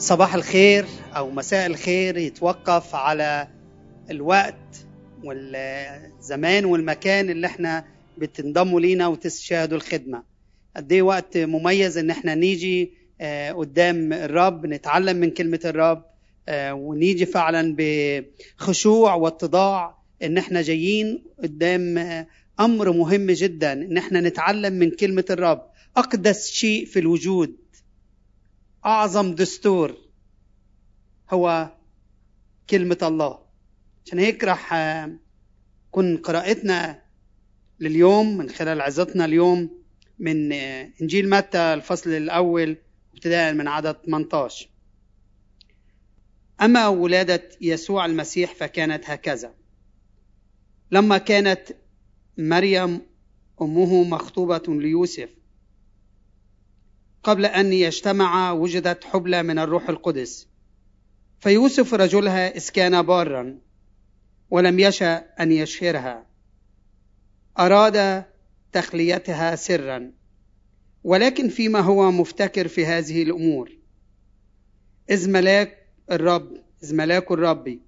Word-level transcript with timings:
صباح 0.00 0.34
الخير 0.34 0.84
أو 1.16 1.30
مساء 1.30 1.66
الخير 1.66 2.16
يتوقف 2.16 2.94
على 2.94 3.48
الوقت 4.10 4.86
والزمان 5.24 6.64
والمكان 6.64 7.30
اللي 7.30 7.46
إحنا 7.46 7.84
بتنضموا 8.18 8.80
لينا 8.80 9.06
وتشاهدوا 9.06 9.76
الخدمة. 9.76 10.22
قد 10.76 10.92
إيه 10.92 11.02
وقت 11.02 11.36
مميز 11.38 11.98
إن 11.98 12.10
إحنا 12.10 12.34
نيجي 12.34 12.92
آه، 13.20 13.52
قدام 13.52 14.12
الرب 14.12 14.66
نتعلم 14.66 15.16
من 15.16 15.30
كلمة 15.30 15.60
الرب 15.64 16.02
آه، 16.48 16.74
ونيجي 16.74 17.26
فعلا 17.26 17.76
بخشوع 17.78 19.14
واتضاع 19.14 19.98
إن 20.22 20.38
إحنا 20.38 20.62
جايين 20.62 21.24
قدام 21.42 21.98
آه، 21.98 22.26
أمر 22.60 22.92
مهم 22.92 23.26
جدا 23.30 23.72
إن 23.72 23.96
إحنا 23.96 24.20
نتعلم 24.20 24.72
من 24.72 24.90
كلمة 24.90 25.24
الرب. 25.30 25.62
أقدس 25.96 26.50
شيء 26.50 26.84
في 26.84 26.98
الوجود 26.98 27.59
أعظم 28.86 29.34
دستور 29.34 29.96
هو 31.30 31.72
كلمة 32.70 32.98
الله. 33.02 33.38
عشان 34.06 34.18
هيك 34.18 34.44
راح 34.44 34.74
آه، 34.74 35.16
كن 35.90 36.16
قراءتنا 36.16 37.02
لليوم 37.80 38.36
من 38.36 38.48
خلال 38.48 38.80
عظتنا 38.80 39.24
اليوم 39.24 39.70
من 40.18 40.52
آه، 40.52 40.90
إنجيل 41.02 41.30
متى 41.30 41.58
الفصل 41.58 42.10
الأول 42.10 42.76
ابتداء 43.14 43.54
من 43.54 43.68
عدد 43.68 43.96
18 44.06 44.68
أما 46.62 46.88
ولادة 46.88 47.48
يسوع 47.60 48.06
المسيح 48.06 48.54
فكانت 48.54 49.10
هكذا. 49.10 49.54
لما 50.90 51.18
كانت 51.18 51.62
مريم 52.38 53.00
أمه 53.62 54.04
مخطوبة 54.04 54.62
ليوسف 54.68 55.28
قبل 57.22 57.46
أن 57.46 57.72
يجتمع 57.72 58.52
وجدت 58.52 59.04
حبلى 59.04 59.42
من 59.42 59.58
الروح 59.58 59.88
القدس. 59.88 60.48
فيوسف 61.40 61.94
رجلها 61.94 62.56
اذ 62.56 62.68
كان 62.68 63.02
بارا 63.02 63.58
ولم 64.50 64.78
يشأ 64.78 65.16
أن 65.40 65.52
يشهرها. 65.52 66.26
أراد 67.58 68.24
تخليتها 68.72 69.56
سرا 69.56 70.12
ولكن 71.04 71.48
فيما 71.48 71.80
هو 71.80 72.10
مفتكر 72.10 72.68
في 72.68 72.86
هذه 72.86 73.22
الأمور. 73.22 73.70
إذ 75.10 75.30
ملاك 75.30 75.86
الرب 76.10 76.52
إذ 76.82 76.94
ملاك 76.94 77.32
الرب 77.32 77.78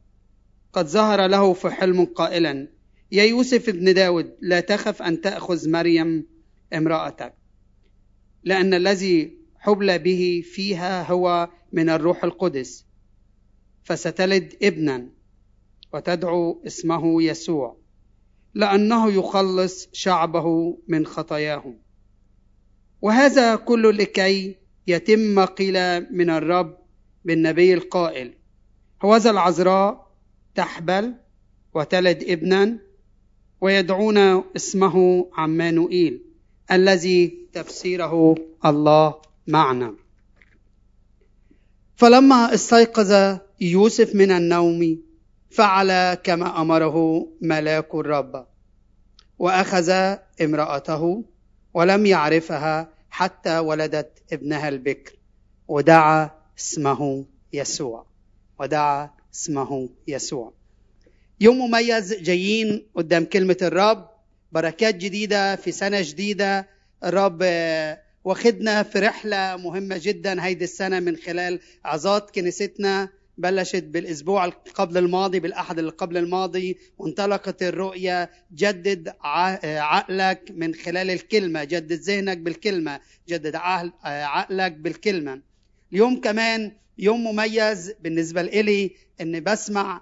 قد 0.73 0.87
ظهر 0.87 1.27
له 1.27 1.53
في 1.53 1.71
حلم 1.71 2.05
قائلا 2.05 2.69
يا 3.13 3.25
يوسف 3.25 3.69
ابن 3.69 3.95
داود 3.95 4.37
لا 4.41 4.61
تخف 4.61 5.03
أن 5.03 5.21
تأخذ 5.21 5.71
مريم 5.71 6.27
امرأتك. 6.73 7.42
لأن 8.45 8.75
الذي 8.75 9.39
حبل 9.59 9.99
به 9.99 10.43
فيها 10.45 11.03
هو 11.03 11.49
من 11.73 11.91
الروح 11.91 12.25
القدس. 12.25 12.87
فستلد 13.85 14.55
ابنا 14.63 15.09
وتدعو 15.95 16.63
اسمه 16.67 17.23
يسوع 17.23 17.77
لأنه 18.55 19.13
يخلص 19.13 19.89
شعبه 19.93 20.79
من 20.89 21.07
خطاياهم. 21.07 21.79
وهذا 23.03 23.57
كله 23.57 23.93
لكي 23.93 24.57
يتم 24.87 25.19
ما 25.19 25.45
قيل 25.45 25.75
من 26.15 26.31
الرب 26.31 26.79
بالنبي 27.25 27.75
القائل 27.75 28.35
هوذا 29.03 29.31
العذراء 29.31 30.13
تحبل 30.55 31.15
وتلد 31.75 32.25
ابنا 32.25 32.79
ويدعون 33.61 34.19
اسمه 34.57 35.29
عمانوئيل. 35.33 36.32
الذي 36.73 37.49
تفسيره 37.53 38.35
الله 38.65 39.15
معنا. 39.47 39.95
فلما 41.97 42.55
استيقظ 42.55 43.39
يوسف 43.61 44.15
من 44.15 44.31
النوم 44.31 44.99
فعل 45.51 46.15
كما 46.15 46.61
أمره 46.61 47.29
ملاك 47.41 47.95
الرب 47.95 48.47
وأخذ 49.39 49.91
امرأته 50.41 51.25
ولم 51.75 52.07
يعرفها 52.07 52.89
حتى 53.11 53.59
ولدت 53.59 54.23
ابنها 54.33 54.69
البكر 54.69 55.13
ودعا 55.69 56.31
اسمه 56.59 57.25
يسوع 57.53 58.07
ودعا 58.61 59.11
اسمه 59.35 59.89
يسوع. 60.09 60.53
يوم 61.41 61.59
مميز 61.59 62.15
جايين 62.15 62.87
قدام 62.95 63.25
كلمة 63.25 63.57
الرب 63.63 64.12
بركات 64.53 64.95
جديدة 64.95 65.57
في 65.57 65.73
سنة 65.73 66.01
جديدة. 66.01 66.69
الرب 67.05 67.43
واخدنا 68.25 68.83
في 68.83 68.99
رحلة 68.99 69.57
مهمة 69.57 70.01
جدا 70.03 70.45
هيدي 70.45 70.65
السنة 70.65 71.01
من 71.01 71.17
خلال 71.17 71.61
عظات 71.85 72.31
كنيستنا. 72.31 73.09
بلشت 73.39 73.85
بالأسبوع 73.85 74.49
قبل 74.49 74.99
الماضي 74.99 75.41
بالأحد 75.41 75.79
اللي 75.79 75.91
قبل 75.91 76.17
الماضي. 76.17 76.79
وانطلقت 76.99 77.63
الرؤية 77.63 78.31
جدد 78.55 79.15
عقلك 79.65 80.43
من 80.51 80.75
خلال 80.75 81.11
الكلمة. 81.11 81.65
جدد 81.65 81.93
ذهنك 81.93 82.39
بالكلمة. 82.39 83.01
جدد 83.29 83.57
عقل- 83.57 83.93
عقلك 84.05 84.73
بالكلمة. 84.73 85.41
اليوم 85.93 86.21
كمان 86.21 86.73
يوم 86.99 87.25
مميز 87.25 87.93
بالنسبة 88.01 88.43
لي 88.43 88.91
إني 89.21 89.41
بسمع 89.41 90.01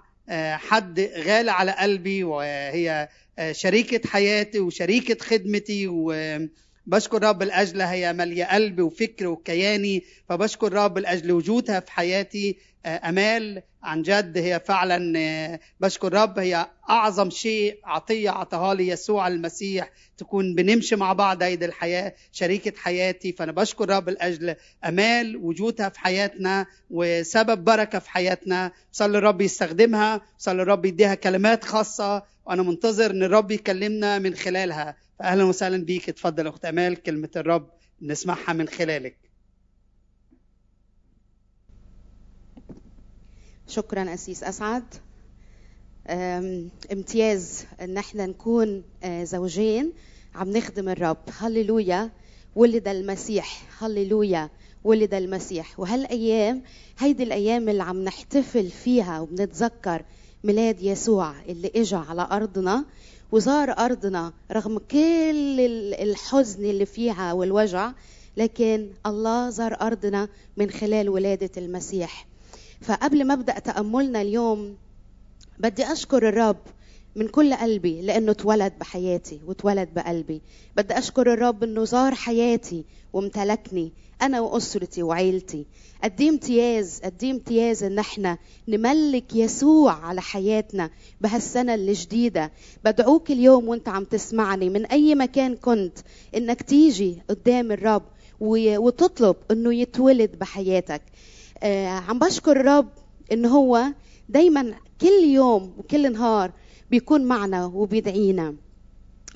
حد 0.57 0.99
غالي 0.99 1.51
على 1.51 1.71
قلبي 1.71 2.23
وهي 2.23 3.09
آه، 3.39 3.51
شريكة 3.51 4.09
حياتي 4.09 4.59
وشريكة 4.59 5.25
خدمتي 5.25 5.87
وبشكر 5.87 7.23
رب 7.23 7.43
لاجلها 7.43 7.91
هي 7.93 8.13
ماليه 8.13 8.45
قلبي 8.45 8.81
وفكري 8.81 9.27
وكياني 9.27 10.03
فبشكر 10.29 10.73
رب 10.73 10.97
لاجل 10.97 11.31
وجودها 11.31 11.79
في 11.79 11.91
حياتي. 11.91 12.49
آه، 12.49 12.55
أمال 12.85 13.63
عن 13.83 14.01
جد 14.01 14.37
هي 14.37 14.59
فعلا 14.65 15.13
آه، 15.19 15.59
بشكر 15.79 16.13
رب 16.13 16.39
هي 16.39 16.67
أعظم 16.89 17.29
شيء 17.29 17.79
عطية 17.83 18.29
عطاها 18.29 18.73
لي 18.73 18.87
يسوع 18.87 19.27
المسيح 19.27 19.91
تكون 20.17 20.55
بنمشي 20.55 20.95
مع 20.95 21.13
بعض 21.13 21.43
هيدي 21.43 21.65
الحياة 21.65 22.15
شريكة 22.31 22.73
حياتي. 22.77 23.31
فأنا 23.31 23.51
بشكر 23.51 23.89
رب 23.89 24.09
لأجل 24.09 24.55
أمال 24.85 25.37
وجودها 25.37 25.89
في 25.89 25.99
حياتنا 25.99 26.65
وسبب 26.89 27.63
بركة 27.63 27.99
في 27.99 28.09
حياتنا. 28.09 28.71
صلي 28.91 29.17
الرب 29.17 29.41
يستخدمها 29.41 30.21
صلي 30.37 30.61
الرب 30.61 30.85
يديها 30.85 31.15
كلمات 31.15 31.63
خاصة. 31.63 32.23
وأنا 32.45 32.63
منتظر 32.63 33.11
إن 33.11 33.23
الرب 33.23 33.51
يكلمنا 33.51 34.19
من 34.19 34.35
خلالها. 34.35 34.95
فاهلا 35.19 35.43
وسهلا 35.43 35.85
بيك. 35.85 36.09
اتفضل 36.09 36.47
أخت 36.47 36.65
أمال 36.65 37.03
كلمة 37.03 37.29
الرب 37.35 37.69
نسمعها 38.01 38.53
من 38.53 38.67
خلالك. 38.67 39.30
شكرا 43.71 44.13
أسيس 44.13 44.43
أسعد. 44.43 44.83
امتياز 46.91 47.63
إن 47.81 47.97
إحنا 47.97 48.25
نكون 48.25 48.83
آه، 49.03 49.23
زوجين 49.23 49.91
عم 50.35 50.49
نخدم 50.57 50.89
الرب. 50.89 51.17
هللويا. 51.39 52.09
ولد 52.55 52.87
المسيح. 52.87 53.63
هللويا. 53.83 54.49
ولد 54.83 55.13
المسيح. 55.13 55.79
وهالأيام 55.79 56.61
هيدي 56.99 57.23
الأيام 57.23 57.69
اللي 57.69 57.83
عم 57.83 58.03
نحتفل 58.03 58.69
فيها 58.69 59.19
وبنتذكر 59.19 60.01
ميلاد 60.43 60.81
يسوع 60.81 61.33
اللي 61.49 61.71
اجى 61.75 61.95
على 61.95 62.27
أرضنا 62.31 62.85
وزار 63.31 63.71
أرضنا 63.71 64.33
رغم 64.51 64.77
كل 64.77 65.59
ال- 65.59 65.93
الحزن 66.09 66.65
اللي 66.65 66.85
فيها 66.85 67.33
والوجع 67.33 67.91
لكن 68.37 68.89
الله 69.05 69.49
زار 69.49 69.77
أرضنا 69.81 70.27
من 70.57 70.69
خلال 70.71 71.09
ولادة 71.09 71.49
المسيح. 71.57 72.27
فقبل 72.81 73.25
ما 73.25 73.33
أبدأ 73.33 73.59
تأملنا 73.59 74.21
اليوم 74.21 74.75
بدي 75.59 75.91
أشكر 75.91 76.29
الرب 76.29 76.57
من 77.15 77.27
كل 77.27 77.53
قلبي 77.53 78.01
لأنه 78.01 78.31
اتولد 78.31 78.73
بحياتي 78.79 79.39
واتولد 79.47 79.89
بقلبي. 79.95 80.41
بدي 80.77 80.97
أشكر 80.97 81.33
الرب 81.33 81.63
إنه 81.63 81.83
زار 81.83 82.15
حياتي 82.15 82.83
وامتلكني 83.13 83.91
أنا 84.21 84.41
وأسرتي 84.41 85.03
وعيلتي. 85.03 85.65
قد 86.03 86.21
إيه 86.21 86.29
امتياز 86.29 87.01
قد 87.03 87.23
إيه 87.23 87.31
امتياز 87.31 87.83
إن 87.83 87.99
إحنا 87.99 88.37
نملك 88.67 89.35
يسوع 89.35 89.93
على 89.93 90.21
حياتنا 90.21 90.89
بهالسنة 91.21 91.75
الجديدة. 91.75 92.51
بدعوك 92.85 93.31
اليوم 93.31 93.67
وأنت 93.67 93.89
عم 93.89 94.03
تسمعني 94.03 94.69
من 94.69 94.85
أي 94.85 95.15
مكان 95.15 95.55
كنت 95.55 95.97
إنك 96.35 96.61
تيجي 96.61 97.21
قدام 97.29 97.71
الرب 97.71 98.03
وتطلب 98.39 99.35
إنه 99.51 99.73
يتولد 99.73 100.39
بحياتك. 100.39 101.01
عم 102.07 102.19
بشكر 102.19 102.51
الرب 102.51 102.89
ان 103.31 103.45
هو 103.45 103.83
دايما 104.29 104.73
كل 105.01 105.23
يوم 105.23 105.73
وكل 105.77 106.11
نهار 106.13 106.51
بيكون 106.91 107.23
معنا 107.25 107.65
وبيدعينا. 107.65 108.55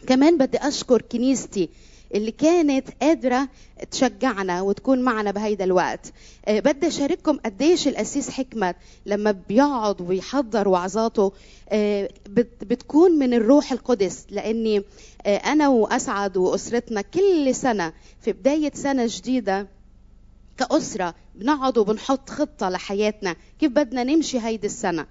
كمان 0.08 0.38
بدي 0.38 0.58
أشكر 0.58 1.02
كنيستي 1.02 1.70
اللي 2.16 2.32
كانت 2.32 2.88
قادرة 3.02 3.48
تشجعنا 3.92 4.62
وتكون 4.62 5.02
معنا 5.02 5.32
بهيدا 5.32 5.64
الوقت. 5.64 6.14
آه، 6.46 6.60
بدي 6.60 6.88
أشارككم 6.88 7.38
قديش 7.38 7.88
الأسيس 7.88 8.30
حكمت 8.30 8.76
لما 9.06 9.32
بيقعد 9.32 10.02
ويحضر 10.02 10.68
وعظاته 10.68 11.32
آه، 11.70 12.10
بت- 12.30 12.64
بتكون 12.64 13.12
من 13.12 13.34
الروح 13.34 13.72
القدس. 13.72 14.26
لأني 14.30 14.84
آه، 15.26 15.36
أنا 15.38 15.70
وأسعد 15.70 16.38
وأسرتنا 16.38 17.02
كل 17.02 17.56
سنة 17.56 17.94
في 18.22 18.32
بداية 18.32 18.72
سنة 18.76 19.04
جديدة 19.10 19.68
كأسرة 20.58 21.16
بنقعد 21.36 21.78
وبنحط 21.78 22.30
خطة 22.30 22.70
لحياتنا 22.70 23.36
كيف 23.60 23.72
بدنا 23.72 24.04
نمشي 24.04 24.40
هيدي 24.40 24.68
السنة. 24.68 25.08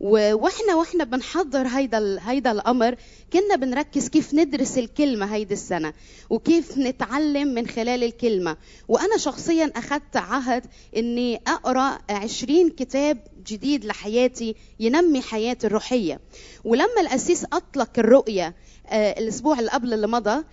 وإحنا 0.00 0.74
وإحنا 0.74 1.04
بنحضر 1.04 1.66
هيدا 1.66 2.18
هيدا 2.22 2.52
الأمر 2.52 2.96
كنا 3.32 3.56
بنركز 3.56 4.08
كيف 4.08 4.34
ندرس 4.34 4.78
الكلمة 4.78 5.34
هيدي 5.34 5.54
السنة 5.54 5.92
وكيف 6.30 6.78
نتعلم 6.78 7.48
من 7.48 7.66
خلال 7.66 8.04
الكلمة. 8.04 8.56
وأنا 8.88 9.16
شخصيا 9.16 9.72
أخذت 9.76 10.16
عهد 10.16 10.66
إني 10.96 11.40
أقرأ 11.46 11.98
20 12.10 12.70
كتاب 12.70 13.18
جديد 13.46 13.84
لحياتي 13.84 14.54
ينمي 14.80 15.20
حياتي 15.22 15.66
الروحية. 15.66 16.20
ولما 16.64 17.00
القسيس 17.00 17.44
أطلق 17.52 17.90
الرؤية 17.98 18.54
الأسبوع 18.92 19.58
اللي 19.58 19.70
قبل 19.70 19.94
اللي 19.94 20.06
مضى 20.06 20.44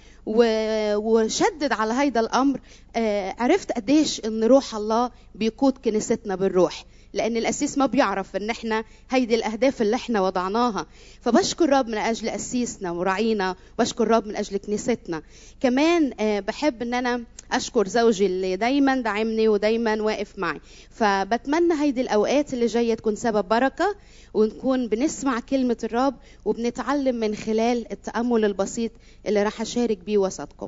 وشدد 0.95 1.71
على 1.71 1.93
هيدا 1.93 2.19
الأمر 2.19 2.59
آه، 2.95 3.35
عرفت 3.39 3.71
قديش 3.71 4.19
إن 4.25 4.43
روح 4.43 4.75
الله 4.75 5.11
بيقود 5.35 5.77
كنيستنا 5.77 6.35
بالروح. 6.35 6.85
لأن 7.13 7.37
القسيس 7.37 7.77
ما 7.77 7.85
بيعرف 7.85 8.35
إن 8.35 8.49
إحنا 8.49 8.83
هيدي 9.09 9.35
الأهداف 9.35 9.81
اللي 9.81 9.95
إحنا 9.95 10.21
وضعناها. 10.21 10.85
فبشكر 11.21 11.69
رب 11.69 11.87
من 11.87 11.97
أجل 11.97 12.29
قسيسنا 12.29 12.91
وراعينا 12.91 13.55
بشكر 13.79 14.07
رب 14.07 14.27
من 14.27 14.35
أجل 14.35 14.57
كنيستنا. 14.57 15.21
كمان 15.59 16.11
آه، 16.19 16.39
بحب 16.39 16.81
إن 16.81 16.93
أنا 16.93 17.23
أشكر 17.51 17.87
زوجي 17.87 18.25
اللي 18.25 18.55
دايما 18.55 19.01
دعمني 19.01 19.47
ودايما 19.47 20.01
واقف 20.01 20.39
معي. 20.39 20.61
فبتمنى 20.89 21.73
هيدي 21.81 22.01
الأوقات 22.01 22.53
اللي 22.53 22.65
جاية 22.65 22.93
تكون 22.93 23.15
سبب 23.15 23.47
بركة 23.47 23.95
ونكون 24.33 24.87
بنسمع 24.87 25.39
كلمة 25.39 25.77
الرب 25.83 26.15
وبنتعلم 26.45 27.15
من 27.15 27.35
خلال 27.35 27.91
التأمل 27.91 28.45
البسيط 28.45 28.91
اللي 29.25 29.43
راح 29.43 29.61
أشارك 29.61 29.97
بيه 29.97 30.17
وسطكم. 30.17 30.67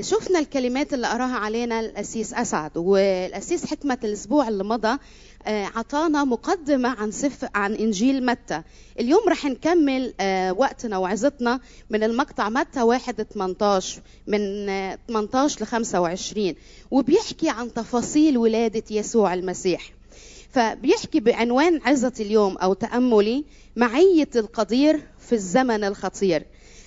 شفنا 0.00 0.38
الكلمات 0.38 0.94
اللي 0.94 1.06
قراها 1.06 1.36
علينا 1.36 1.80
الأسيس 1.80 2.34
أسعد 2.34 2.76
والأسيس 2.76 3.66
حكمة 3.66 3.98
الأسبوع 4.04 4.48
اللي 4.48 4.64
مضى 4.64 4.98
آه، 5.46 5.64
عطانا 5.64 6.24
مقدمة 6.24 6.88
عن 6.88 7.10
سف 7.10 7.48
عن 7.54 7.74
إنجيل 7.74 8.26
متى. 8.26 8.62
اليوم 9.00 9.28
رح 9.28 9.44
نكمل 9.44 10.14
آه، 10.20 10.52
وقتنا 10.52 10.98
وعظتنا 10.98 11.60
من 11.90 12.02
المقطع 12.02 12.48
متى 12.48 12.82
1 12.82 13.22
18 13.22 14.00
من 14.26 14.68
آه، 14.68 14.98
18 15.08 15.62
ل 15.62 15.66
25 15.66 16.54
وبيحكي 16.90 17.48
عن 17.48 17.74
تفاصيل 17.74 18.38
ولادة 18.38 18.82
يسوع 18.90 19.34
المسيح. 19.34 19.92
فبيحكي 20.50 21.20
بعنوان 21.20 21.80
عظة 21.84 22.12
اليوم 22.20 22.56
أو 22.56 22.74
تأملي 22.74 23.44
معية 23.76 24.30
القدير 24.36 25.00
في 25.18 25.32
الزمن 25.32 25.84
الخطير. 25.84 26.46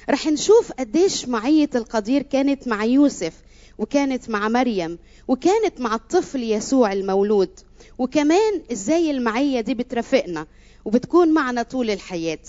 رح 0.09 0.27
نشوف 0.27 0.71
قديش 0.71 1.27
معية 1.27 1.69
القدير 1.75 2.21
كانت 2.21 2.67
مع 2.67 2.85
يوسف 2.85 3.33
وكانت 3.77 4.29
مع 4.29 4.47
مريم 4.47 4.97
وكانت 5.27 5.81
مع 5.81 5.95
الطفل 5.95 6.43
يسوع 6.43 6.93
المولود 6.93 7.59
وكمان 7.97 8.61
إزاي 8.71 9.11
المعية 9.11 9.61
دي 9.61 9.73
بترافقنا 9.73 10.47
وبتكون 10.85 11.33
معنا 11.33 11.63
طول 11.63 11.89
الحياة. 11.89 12.39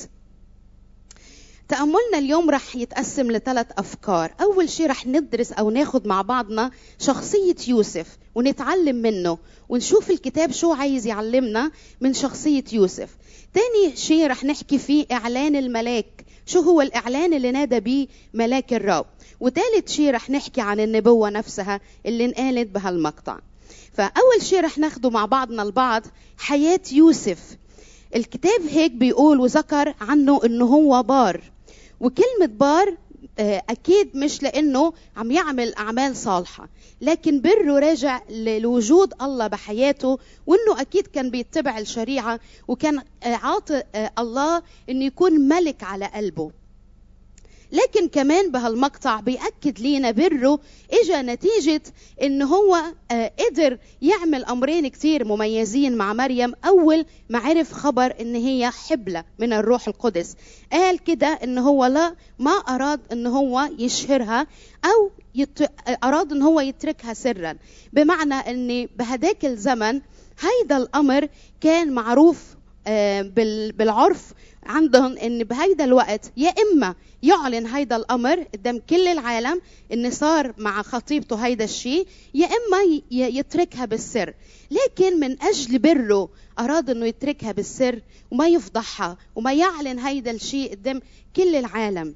تأملنا 1.69 2.19
اليوم 2.19 2.51
رح 2.51 2.77
يتقسم 2.77 3.31
لثلاث 3.31 3.67
أفكار. 3.79 4.35
أول 4.41 4.69
شيء 4.71 4.87
رح 4.87 5.07
ندرس 5.07 5.53
أو 5.53 5.71
ناخد 5.71 6.07
مع 6.07 6.23
بعضنا 6.23 6.71
شخصية 6.99 7.57
يوسف 7.69 8.19
ونتعلم 8.35 8.97
منه 8.97 9.39
ونشوف 9.69 10.11
الكتاب 10.11 10.53
شو 10.53 10.73
عايز 10.73 11.07
يعلمنا 11.07 11.71
من 12.01 12.15
شخصية 12.15 12.65
يوسف. 12.73 13.17
تاني 13.55 13.97
شيء 13.97 14.27
رح 14.27 14.45
نحكي 14.45 14.79
فيه 14.79 15.07
إعلان 15.13 15.57
الملاك. 15.57 16.25
شو 16.47 16.61
هو 16.61 16.81
الإعلان 16.81 17.35
اللي 17.35 17.51
نادى 17.51 17.81
بيه 17.81 18.07
ملاك 18.35 18.75
الرب؟ 18.75 19.07
وثالث 19.41 19.93
شيء 19.93 20.11
رح 20.11 20.31
نحكي 20.31 20.61
عن 20.61 20.81
النبوة 20.81 21.31
نفسها 21.31 21.81
اللي 22.07 22.25
انقالت 22.25 22.69
بهالمقطع. 22.69 23.39
فأول 23.93 24.43
شيء 24.43 24.61
رح 24.61 24.79
ناخده 24.79 25.11
مع 25.11 25.25
بعضنا 25.25 25.63
البعض 25.63 26.03
حياة 26.39 26.81
يوسف. 26.93 27.57
الكتاب 28.17 28.61
هيك 28.71 28.93
بيقول 28.93 29.41
وذكر 29.41 29.95
عنه 30.01 30.41
إنه 30.45 30.65
هو 30.65 31.03
بار. 31.03 31.41
وكلمة 32.01 32.47
بار 32.47 32.97
آه، 33.39 33.63
أكيد 33.71 34.17
مش 34.17 34.43
لأنه 34.43 34.93
عم 35.17 35.31
يعمل 35.31 35.75
أعمال 35.75 36.17
صالحة 36.17 36.69
لكن 37.01 37.41
بره 37.41 37.79
راجع 37.79 38.21
لوجود 38.31 39.13
الله 39.23 39.47
بحياته 39.47 40.19
وأنه 40.47 40.81
أكيد 40.81 41.07
كان 41.07 41.31
بيتبع 41.31 41.79
الشريعة 41.79 42.41
وكان 42.69 42.99
آه، 42.99 43.35
عاطي 43.35 43.83
آه، 43.95 44.11
الله 44.19 44.63
أنه 44.91 45.05
يكون 45.05 45.33
ملك 45.33 45.83
على 45.83 46.07
قلبه. 46.07 46.51
لكن 47.73 48.09
كمان 48.09 48.51
بهالمقطع 48.51 49.21
بيأكد 49.21 49.81
لينا 49.81 50.11
بره 50.11 50.61
اجى 50.93 51.17
نتيجة 51.17 51.83
إن 52.23 52.43
هو 52.43 52.77
آه، 53.11 53.33
قدر 53.39 53.79
يعمل 54.03 54.45
أمرين 54.45 54.89
كتير 54.89 55.25
مميزين 55.25 55.97
مع 55.97 56.13
مريم. 56.13 56.53
أول 56.67 57.07
ما 57.29 57.39
عرف 57.39 57.73
خبر 57.73 58.15
إن 58.21 58.35
هي 58.35 58.71
حبلة 58.71 59.25
من 59.39 59.53
الروح 59.53 59.89
القدس. 59.89 60.35
قال 60.73 60.99
كده 60.99 61.27
إن 61.27 61.59
هو 61.59 61.85
لا 61.85 62.15
ما 62.39 62.51
أراد 62.51 63.01
إن 63.13 63.27
هو 63.27 63.69
يشهرها 63.79 64.47
أو 64.85 65.11
يت... 65.35 65.59
أراد 66.05 66.33
إن 66.33 66.43
هو 66.43 66.61
يتركها 66.61 67.15
سرا. 67.15 67.55
بمعنى 67.93 68.35
إن 68.35 68.89
بهداك 68.99 69.45
الزمن 69.45 70.01
هيدا 70.41 70.77
الأمر 70.77 71.29
كان 71.61 71.93
معروف 71.93 72.56
بالعرف 73.71 74.33
عندهم 74.67 75.19
إن 75.19 75.45
بهيدا 75.45 75.85
الوقت 75.85 76.33
يا 76.37 76.49
إما 76.51 76.95
يعلن 77.23 77.67
هيدا 77.67 77.97
الأمر 77.97 78.43
قدام 78.55 78.79
كل 78.91 79.07
العالم 79.09 79.61
إن 79.93 80.11
صار 80.11 80.53
مع 80.59 80.83
خطيبته 80.83 81.37
هيدا 81.37 81.65
الشيء 81.65 82.07
يا 82.35 82.47
إما 82.47 83.03
يتركها 83.11 83.85
بالسر. 83.85 84.35
لكن 84.71 85.21
من 85.21 85.43
أجل 85.43 85.79
بره 85.79 86.29
أراد 86.59 86.91
إنه 86.91 87.07
يتركها 87.07 87.53
بالسر 87.53 88.01
وما 88.31 88.49
يفضحها 88.49 89.17
وما 89.35 89.53
يعلن 89.53 89.99
هيدا 89.99 90.31
الشيء 90.31 90.71
قدام 90.71 91.01
كل 91.37 91.57
العالم. 91.57 92.15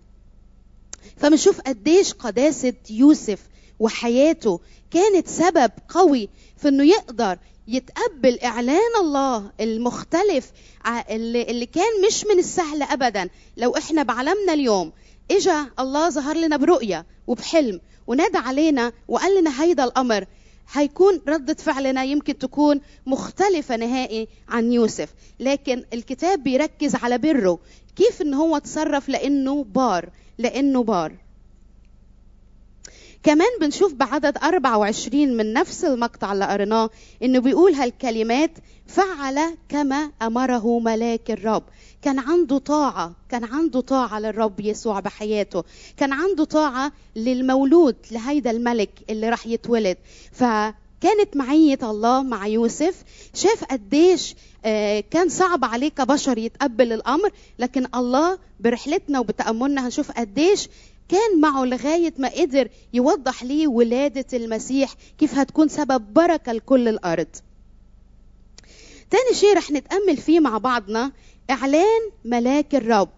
فبنشوف 1.16 1.60
قديش 1.60 2.12
قداسة 2.12 2.74
يوسف 2.90 3.40
وحياته 3.78 4.60
كانت 4.90 5.28
سبب 5.28 5.70
قوي 5.88 6.28
في 6.56 6.68
إنه 6.68 6.84
يقدر 6.84 7.38
يتقبل 7.70 8.38
إعلان 8.44 8.96
الله 9.00 9.50
المختلف 9.60 10.52
اللي, 11.10 11.66
كان 11.66 12.06
مش 12.06 12.24
من 12.26 12.38
السهل 12.38 12.82
ابدا. 12.82 13.28
لو 13.56 13.76
إحنا 13.76 14.02
بعلمنا 14.02 14.52
اليوم 14.52 14.92
إجا 15.30 15.66
الله 15.78 16.08
ظهر 16.10 16.36
لنا 16.36 16.56
برؤية 16.56 17.06
وبحلم 17.26 17.80
ونادى 18.06 18.38
علينا 18.38 18.92
وقال 19.08 19.40
لنا 19.40 19.62
هيدا 19.62 19.84
الأمر 19.84 20.24
هيكون 20.72 21.20
ردة 21.28 21.54
فعلنا 21.54 22.04
يمكن 22.04 22.38
تكون 22.38 22.80
مختلفة 23.06 23.76
نهائي 23.76 24.28
عن 24.48 24.72
يوسف. 24.72 25.08
لكن 25.40 25.84
الكتاب 25.92 26.42
بيركز 26.42 26.94
على 26.94 27.18
بره 27.18 27.58
كيف 27.96 28.22
إن 28.22 28.34
هو 28.34 28.58
تصرف 28.58 29.08
لأنه 29.08 29.64
بار 29.64 30.10
لأنه 30.38 30.82
بار. 30.82 31.12
كمان 33.22 33.48
بنشوف 33.60 33.94
بعدد 33.94 34.38
24 34.42 35.36
من 35.36 35.52
نفس 35.52 35.84
المقطع 35.84 36.32
اللي 36.32 36.44
قريناه 36.44 36.90
إنه 37.22 37.38
بيقول 37.38 37.72
هالكلمات 37.74 38.50
فعل 38.86 39.56
كما 39.68 40.10
أمره 40.22 40.78
ملاك 40.78 41.30
الرب. 41.30 41.62
كان 42.02 42.18
عنده 42.18 42.58
طاعة 42.58 43.12
كان 43.28 43.44
عنده 43.44 43.80
طاعة 43.80 44.18
للرب 44.18 44.60
يسوع 44.60 45.00
بحياته. 45.00 45.64
كان 45.96 46.12
عنده 46.12 46.44
طاعة 46.44 46.92
للمولود 47.16 47.96
لهيدا 48.10 48.50
الملك 48.50 48.90
اللي 49.10 49.28
راح 49.28 49.46
يتولد. 49.46 49.96
فكانت 50.32 51.36
معية 51.36 51.78
الله 51.82 52.22
مع 52.22 52.46
يوسف. 52.46 53.02
شاف 53.34 53.64
قديش 53.64 54.34
آه، 54.64 55.00
كان 55.10 55.28
صعب 55.28 55.64
عليه 55.64 55.88
كبشر 55.88 56.38
يتقبل 56.38 56.92
الأمر 56.92 57.30
لكن 57.58 57.86
الله 57.94 58.38
برحلتنا 58.60 59.20
وبتأملنا 59.20 59.86
هنشوف 59.86 60.10
قديش 60.10 60.68
كان 61.10 61.40
معه 61.40 61.64
لغاية 61.64 62.14
ما 62.18 62.28
قدر 62.28 62.68
يوضح 62.92 63.42
ليه 63.44 63.68
ولادة 63.68 64.26
المسيح 64.38 64.94
كيف 65.18 65.34
هتكون 65.34 65.68
سبب 65.68 66.12
بركة 66.14 66.52
لكل 66.52 66.88
الأرض. 66.88 67.26
تاني 69.10 69.34
شيء 69.34 69.56
رح 69.56 69.70
نتأمل 69.70 70.16
فيه 70.16 70.40
مع 70.40 70.58
بعضنا 70.58 71.12
إعلان 71.50 72.00
ملاك 72.24 72.74
الرب. 72.74 73.08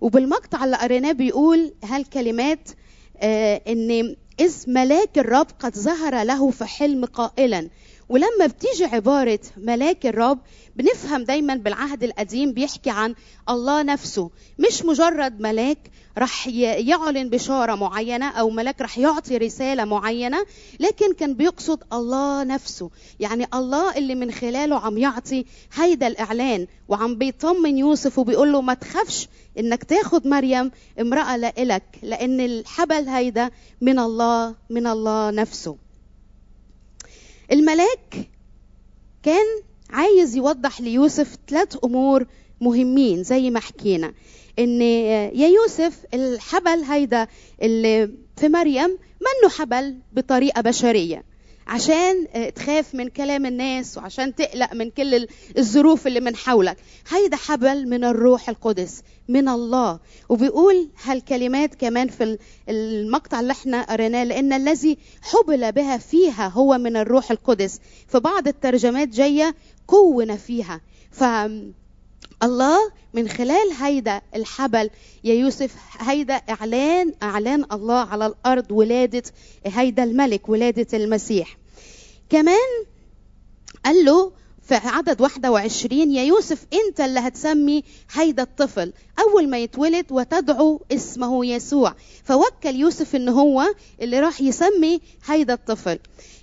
وبالمقطع 0.00 0.64
اللي 0.64 0.76
قريناه 0.76 1.12
بيقول 1.12 1.74
هالكلمات 1.84 2.68
آه 3.18 3.60
إن 3.68 4.16
إذ 4.40 4.54
ملاك 4.66 5.18
الرب 5.18 5.46
قد 5.58 5.76
ظهر 5.78 6.22
له 6.22 6.50
في 6.50 6.64
حلم 6.64 7.04
قائلا. 7.04 7.68
ولما 8.08 8.46
بتيجي 8.46 8.84
عبارة 8.84 9.38
ملاك 9.56 10.06
الرب 10.06 10.38
بنفهم 10.76 11.24
دايما 11.24 11.54
بالعهد 11.54 12.04
القديم 12.04 12.52
بيحكي 12.52 12.90
عن 12.90 13.14
الله 13.48 13.82
نفسه. 13.82 14.30
مش 14.58 14.84
مجرد 14.84 15.40
ملاك 15.40 15.78
رح 16.18 16.46
يعلن 16.48 17.28
بشارة 17.30 17.74
معينة 17.74 18.28
أو 18.30 18.50
ملاك 18.50 18.80
رح 18.80 18.98
يعطي 18.98 19.36
رسالة 19.36 19.84
معينة 19.84 20.46
لكن 20.80 21.14
كان 21.14 21.34
بيقصد 21.34 21.82
الله 21.92 22.44
نفسه. 22.44 22.90
يعني 23.20 23.46
الله 23.54 23.96
اللي 23.96 24.14
من 24.14 24.30
خلاله 24.32 24.78
عم 24.78 24.98
يعطي 24.98 25.44
هيدا 25.74 26.06
الإعلان 26.06 26.66
وعم 26.88 27.18
بيطمن 27.18 27.78
يوسف 27.78 28.18
وبيقول 28.18 28.52
له 28.52 28.60
ما 28.60 28.74
تخافش 28.74 29.28
إنك 29.58 29.84
تاخد 29.84 30.26
مريم 30.26 30.70
امرأة 31.00 31.36
لإلك 31.36 31.82
لأن 32.02 32.40
الحبل 32.40 33.08
هيدا 33.08 33.50
من 33.80 33.98
الله 33.98 34.54
من 34.70 34.86
الله 34.86 35.30
نفسه. 35.30 35.83
الملاك 37.52 38.30
كان 39.22 39.46
عايز 39.90 40.36
يوضح 40.36 40.80
ليوسف 40.80 41.36
ثلاث 41.48 41.76
أمور 41.84 42.26
مهمين 42.60 43.22
زي 43.22 43.50
ما 43.50 43.60
حكينا. 43.60 44.14
إن 44.58 44.82
يا 44.82 45.48
يوسف 45.48 46.04
الحبل 46.14 46.84
هيدا 46.84 47.26
اللي 47.62 48.10
في 48.36 48.48
مريم 48.48 48.90
منه 49.20 49.50
حبل 49.58 49.98
بطريقة 50.12 50.60
بشرية. 50.60 51.24
عشان 51.66 52.26
تخاف 52.54 52.94
من 52.94 53.08
كلام 53.08 53.46
الناس 53.46 53.98
وعشان 53.98 54.34
تقلق 54.34 54.74
من 54.74 54.90
كل 54.90 55.26
الظروف 55.58 56.06
اللي 56.06 56.20
من 56.20 56.36
حولك. 56.36 56.76
هيدا 57.08 57.36
حبل 57.36 57.88
من 57.88 58.04
الروح 58.04 58.48
القدس 58.48 59.02
من 59.28 59.48
الله. 59.48 60.00
وبيقول 60.28 60.88
هالكلمات 61.04 61.74
كمان 61.74 62.08
في 62.08 62.38
المقطع 62.68 63.40
اللي 63.40 63.52
إحنا 63.52 63.82
قريناه 63.82 64.24
لأن 64.24 64.52
الذي 64.52 64.98
حبل 65.22 65.72
بها 65.72 65.96
فيها 65.96 66.48
هو 66.48 66.78
من 66.78 66.96
الروح 66.96 67.30
القدس. 67.30 67.80
في 68.08 68.18
بعض 68.20 68.48
الترجمات 68.48 69.08
جاية 69.08 69.54
كون 69.86 70.36
فيها. 70.36 70.80
ف 71.10 71.24
الله 72.44 72.78
من 73.14 73.28
خلال 73.28 73.72
هيدا 73.80 74.22
الحبل 74.34 74.90
يا 75.24 75.34
يوسف 75.34 75.74
هيدا 75.98 76.34
إعلان 76.34 77.14
إعلان 77.22 77.64
الله 77.72 77.98
على 77.98 78.26
الأرض 78.26 78.72
ولادة 78.72 79.22
هيدا 79.66 80.04
الملك 80.04 80.48
ولادة 80.48 80.86
المسيح. 80.98 81.56
كمان 82.30 82.84
قال 83.84 84.04
له 84.04 84.32
في 84.62 84.74
عدد 84.74 85.20
21 85.20 86.12
يا 86.12 86.24
يوسف 86.24 86.66
أنت 86.72 87.00
اللي 87.00 87.20
هتسمي 87.20 87.84
هيدا 88.12 88.42
الطفل. 88.42 88.92
أول 89.18 89.48
ما 89.48 89.58
يتولد 89.58 90.06
وتدعو 90.10 90.82
اسمه 90.92 91.46
يسوع. 91.46 91.94
فوكل 92.24 92.74
يوسف 92.74 93.16
إن 93.16 93.28
هو 93.28 93.74
اللي 94.00 94.20
راح 94.20 94.40
يسمي 94.40 95.00
هيدا 95.26 95.54
الطفل. 95.54 95.98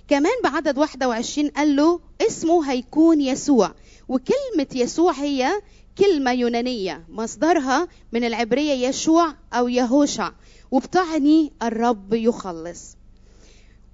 كمان 0.08 0.32
بعدد 0.44 0.78
21 0.78 1.48
قال 1.48 1.76
له 1.76 2.00
اسمه 2.20 2.70
هيكون 2.70 3.20
يسوع. 3.20 3.74
وكلمة 4.08 4.66
يسوع 4.74 5.12
هي 5.12 5.52
كلمة 5.98 6.32
يونانية 6.32 7.04
مصدرها 7.08 7.88
من 8.12 8.24
العبرية 8.24 8.88
يشوع 8.88 9.34
أو 9.52 9.68
يهوشع 9.68 10.32
وبتعني 10.70 11.52
الرب 11.62 12.14
يخلص. 12.14 12.96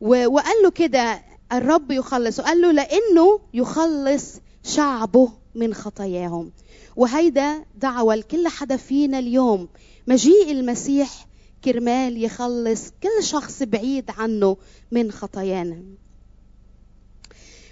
وقال 0.00 0.62
له 0.62 0.70
كده 0.70 1.22
الرب 1.52 1.90
يخلص. 1.90 2.40
وقال 2.40 2.60
له 2.60 2.72
لأنه 2.72 3.40
يخلص 3.54 4.34
شعبه 4.64 5.32
من 5.54 5.74
خطاياهم. 5.74 6.52
وهيدا 6.96 7.64
دعوة 7.76 8.14
لكل 8.14 8.48
حدا 8.48 8.76
فينا 8.76 9.18
اليوم. 9.18 9.68
مجيء 10.06 10.50
المسيح 10.50 11.26
كرمال 11.64 12.24
يخلص 12.24 12.90
كل 13.02 13.24
شخص 13.24 13.62
بعيد 13.62 14.10
عنه 14.18 14.56
من 14.92 15.12
خطايانا. 15.12 15.82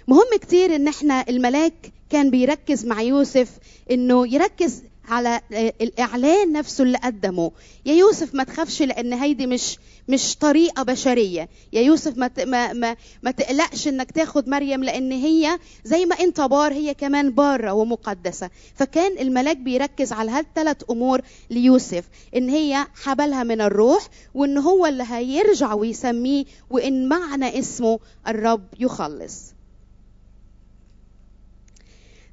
مهم 0.07 0.37
كتير 0.41 0.75
إن 0.75 0.87
إحنا 0.87 1.25
الملاك 1.29 1.93
كان 2.09 2.29
بيركز 2.29 2.85
مع 2.85 3.01
يوسف 3.01 3.49
إنه 3.91 4.33
يركز 4.33 4.83
على 5.09 5.41
الإعلان 5.81 6.51
نفسه 6.51 6.83
اللي 6.83 6.97
قدمه. 6.97 7.51
يا 7.85 7.93
يوسف 7.93 8.35
ما 8.35 8.43
تخافش 8.43 8.81
لأن 8.81 9.13
هيدي 9.13 9.47
مش 9.47 9.77
مش 10.07 10.35
طريقة 10.35 10.83
بشرية. 10.83 11.49
يا 11.73 11.81
يوسف 11.81 12.17
ما 12.17 12.29
ما 12.45 12.73
ما, 12.73 12.95
ما 13.23 13.31
تقلقش 13.31 13.87
إنك 13.87 14.11
تاخد 14.11 14.49
مريم 14.49 14.83
لأن 14.83 15.11
هي 15.11 15.59
زي 15.83 16.05
ما 16.05 16.15
أنت 16.19 16.41
بار 16.41 16.73
هي 16.73 16.93
كمان 16.93 17.31
بارة 17.31 17.73
ومقدسة. 17.73 18.49
فكان 18.75 19.17
الملاك 19.19 19.57
بيركز 19.57 20.11
على 20.11 20.31
هالثلاث 20.31 20.77
أمور 20.89 21.21
ليوسف 21.49 22.03
إن 22.35 22.49
هي 22.49 22.87
حبلها 23.03 23.43
من 23.43 23.61
الروح 23.61 24.07
وإن 24.33 24.57
هو 24.57 24.85
اللي 24.85 25.03
هيرجع 25.09 25.73
ويسميه 25.73 26.45
وإن 26.69 27.07
معنى 27.09 27.59
اسمه 27.59 27.99
الرب 28.27 28.63
يخلص. 28.79 29.56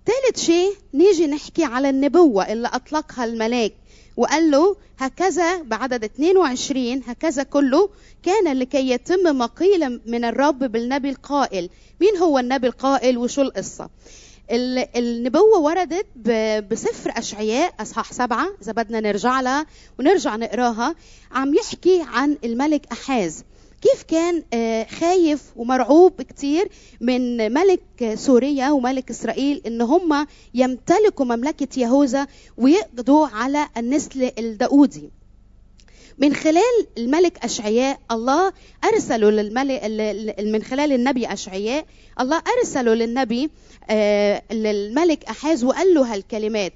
ثالث 0.06 0.40
شيء 0.40 0.76
نيجي 0.94 1.26
نحكي 1.26 1.64
على 1.64 1.90
النبوة 1.90 2.52
اللي 2.52 2.68
أطلقها 2.68 3.24
الملاك 3.24 3.72
وقال 4.16 4.50
له 4.50 4.76
هكذا 4.98 5.62
بعدد 5.62 6.04
22 6.04 7.02
هكذا 7.06 7.42
كله 7.42 7.88
كان 8.22 8.58
لكي 8.58 8.90
يتم 8.90 9.36
ما 9.36 9.46
قيل 9.46 10.00
من 10.06 10.24
الرب 10.24 10.58
بالنبي 10.58 11.10
القائل. 11.10 11.70
مين 12.00 12.16
هو 12.16 12.38
النبي 12.38 12.66
القائل 12.66 13.18
وشو 13.18 13.42
القصة؟ 13.42 13.90
النبوة 14.50 15.58
وردت 15.58 16.06
بسفر 16.70 17.12
أشعياء 17.16 17.74
أصحاح 17.80 18.12
سبعة 18.12 18.48
إذا 18.62 18.72
بدنا 18.72 19.00
نرجع 19.00 19.40
لها 19.40 19.66
ونرجع 19.98 20.36
نقراها 20.36 20.94
عم 21.32 21.54
يحكي 21.54 22.02
عن 22.06 22.36
الملك 22.44 22.86
أحاز. 22.92 23.44
كيف 23.84 24.02
كان 24.02 24.42
خايف 25.00 25.42
ومرعوب 25.56 26.22
كتير 26.22 26.68
من 27.00 27.52
ملك 27.52 28.14
سوريا 28.14 28.70
وملك 28.70 29.10
إسرائيل 29.10 29.62
إن 29.66 29.80
هم 29.82 30.26
يمتلكوا 30.54 31.24
مملكة 31.24 31.80
يهوذا 31.80 32.26
ويقضوا 32.56 33.26
على 33.26 33.68
النسل 33.76 34.30
الداودي. 34.38 35.10
من 36.18 36.34
خلال 36.34 36.86
الملك 36.98 37.44
أشعياء 37.44 38.00
الله 38.10 38.52
ارسله 38.84 39.30
للملك 39.30 39.82
من 40.40 40.62
خلال 40.62 40.92
النبي 40.92 41.32
أشعياء 41.32 41.84
الله 42.20 42.42
ارسله 42.58 42.94
للنبي 42.94 43.50
للملك 44.52 45.24
أحاز 45.24 45.64
وقال 45.64 45.94
له 45.94 46.14
هالكلمات 46.14 46.72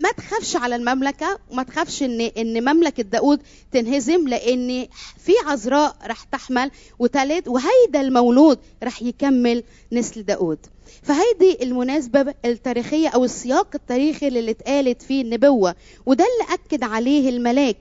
ما 0.00 0.10
تخافش 0.16 0.56
على 0.56 0.76
المملكة 0.76 1.38
وما 1.50 1.62
تخافش 1.62 2.02
ان 2.02 2.20
إن 2.20 2.64
مملكة 2.74 3.02
داود 3.02 3.42
تنهزم 3.72 4.28
لأن 4.28 4.86
في 5.18 5.32
عذراء 5.46 5.96
رح 6.06 6.22
تحمل 6.24 6.70
وتلد 6.98 7.48
وهيدا 7.48 8.00
المولود 8.00 8.58
رح 8.82 9.02
يكمل 9.02 9.62
نسل 9.92 10.22
داود 10.22 10.58
فهيدي 11.02 11.62
المناسبة 11.62 12.34
التاريخية 12.44 13.08
أو 13.08 13.24
السياق 13.24 13.68
التاريخي 13.74 14.28
اللي 14.28 14.50
اتقالت 14.50 15.02
فيه 15.02 15.22
النبوة 15.22 15.74
وده 16.06 16.24
اللي 16.24 16.54
أكد 16.54 16.82
عليه 16.84 17.28
الملاك. 17.28 17.76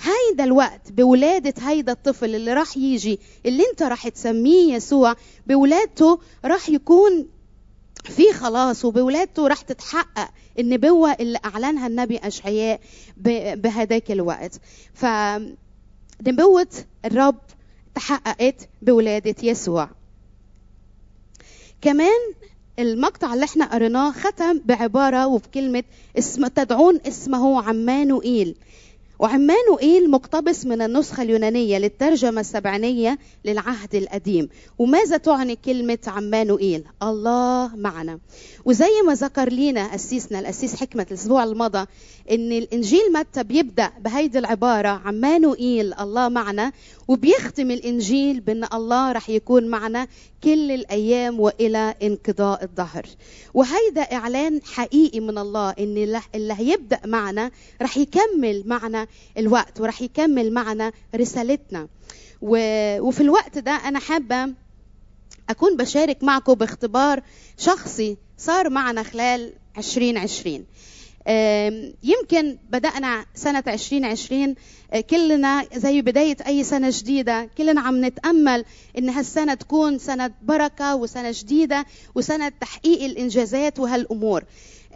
هيدا 0.00 0.44
الوقت 0.44 0.92
بولادة 0.92 1.54
هيدا 1.68 1.92
الطفل 1.92 2.34
اللي 2.34 2.52
راح 2.52 2.76
يجي 2.76 3.18
اللي 3.46 3.62
انت 3.70 3.82
راح 3.82 4.08
تسميه 4.08 4.74
يسوع 4.74 5.14
بولادته 5.46 6.18
راح 6.44 6.68
يكون 6.68 7.26
في 8.06 8.32
خلاص 8.32 8.84
وبولادته 8.84 9.46
راح 9.48 9.60
تتحقق 9.60 10.30
النبوة 10.58 11.12
اللي 11.12 11.38
أعلنها 11.44 11.86
النبي 11.86 12.18
أشعياء 12.18 12.80
بهداك 13.56 14.10
الوقت. 14.10 14.60
فنبوة 14.94 16.68
الرب 17.04 17.38
تحققت 17.94 18.68
بولادة 18.82 19.34
يسوع. 19.42 19.88
كمان 21.80 22.32
المقطع 22.78 23.34
اللي 23.34 23.44
إحنا 23.44 23.64
قريناه 23.64 24.12
ختم 24.12 24.60
بعبارة 24.64 25.26
وبكلمة 25.26 25.84
اسم 26.18 26.46
تدعون 26.46 27.00
اسمه 27.08 27.62
عمانوئيل 27.62 28.56
وعمانوئيل 29.18 30.10
مقتبس 30.10 30.66
من 30.66 30.82
النسخة 30.82 31.22
اليونانية 31.22 31.78
للترجمة 31.78 32.40
السبعينية 32.40 33.18
للعهد 33.44 33.94
القديم. 33.94 34.48
وماذا 34.78 35.16
تعني 35.16 35.56
كلمة 35.64 35.98
عمانوئيل 36.06 36.84
الله 37.02 37.76
معنا. 37.76 38.18
وزي 38.64 39.02
ما 39.06 39.14
ذكر 39.14 39.48
لينا 39.48 39.94
أسيسنا 39.94 40.38
الأسيس 40.38 40.76
حكمة 40.76 41.06
الأسبوع 41.10 41.44
الماضي 41.44 41.86
إن 42.30 42.52
الإنجيل 42.52 43.12
متى 43.12 43.42
بيبدأ 43.42 43.90
بهيدي 44.00 44.38
العبارة 44.38 44.88
عمانوئيل 44.88 45.94
الله 45.94 46.28
معنا 46.28 46.72
وبيختم 47.08 47.70
الإنجيل 47.70 48.40
بأن 48.40 48.64
الله 48.74 49.12
رح 49.12 49.30
يكون 49.30 49.66
معنا 49.68 50.06
كل 50.44 50.70
الأيام 50.72 51.40
وإلى 51.40 51.94
انقضاء 52.02 52.64
الظهر 52.64 53.06
وهيدا 53.54 54.02
إعلان 54.02 54.60
حقيقي 54.64 55.20
من 55.20 55.38
الله 55.38 55.70
إن 55.70 56.20
اللي 56.34 56.54
هيبدأ 56.54 57.00
معنا 57.06 57.50
رح 57.82 57.96
يكمل 57.98 58.62
معنا 58.66 59.05
الوقت 59.38 59.80
ورح 59.80 60.02
يكمل 60.02 60.52
معنا 60.52 60.92
رسالتنا. 61.14 61.88
وفي 62.42 63.20
الوقت 63.20 63.58
ده 63.58 63.70
أنا 63.72 63.98
حابة 63.98 64.54
أكون 65.50 65.76
بشارك 65.76 66.24
معكم 66.24 66.54
باختبار 66.54 67.22
شخصي 67.58 68.16
صار 68.38 68.70
معنا 68.70 69.02
خلال 69.02 69.52
2020 69.78 70.64
يمكن 72.02 72.58
بدأنا 72.70 73.26
سنة 73.34 73.64
2020 73.68 74.54
كلنا 75.10 75.66
زي 75.74 76.02
بداية 76.02 76.36
أي 76.46 76.64
سنة 76.64 76.88
جديدة 76.92 77.44
كلنا 77.58 77.80
عم 77.80 78.04
نتأمل 78.04 78.64
إن 78.98 79.08
هالسنة 79.08 79.54
تكون 79.54 79.98
سنة 79.98 80.30
بركة 80.42 80.94
وسنة 80.96 81.30
جديدة 81.34 81.86
وسنة 82.14 82.48
تحقيق 82.48 83.02
الإنجازات 83.02 83.78
وهالأمور. 83.78 84.44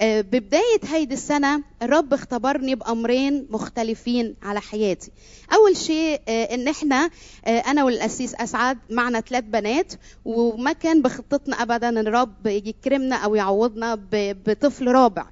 ببداية 0.02 0.80
هيدي 0.88 1.14
السنة 1.14 1.62
الرب 1.82 2.12
اختبرني 2.14 2.74
بأمرين 2.74 3.46
مختلفين 3.50 4.34
على 4.42 4.60
حياتي. 4.60 5.10
أول 5.52 5.76
شيء 5.76 6.20
إن 6.28 6.68
إحنا 6.68 7.10
أنا 7.46 7.84
والأسيس 7.84 8.34
أسعد 8.34 8.78
معنا 8.90 9.20
ثلاث 9.20 9.44
بنات 9.44 9.92
وما 10.24 10.72
كان 10.72 11.02
بخطتنا 11.02 11.62
أبدا 11.62 11.88
إن 11.88 11.98
الرب 11.98 12.46
يكرمنا 12.46 13.16
أو 13.16 13.34
يعوضنا 13.34 13.98
بطفل 14.46 14.88
رابع. 14.88 15.26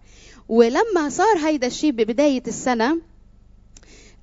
ولما 0.49 1.09
صار 1.09 1.39
هيدا 1.47 1.67
الشيء 1.67 1.91
ببداية 1.91 2.43
السنة 2.47 2.91
آه، 2.93 2.99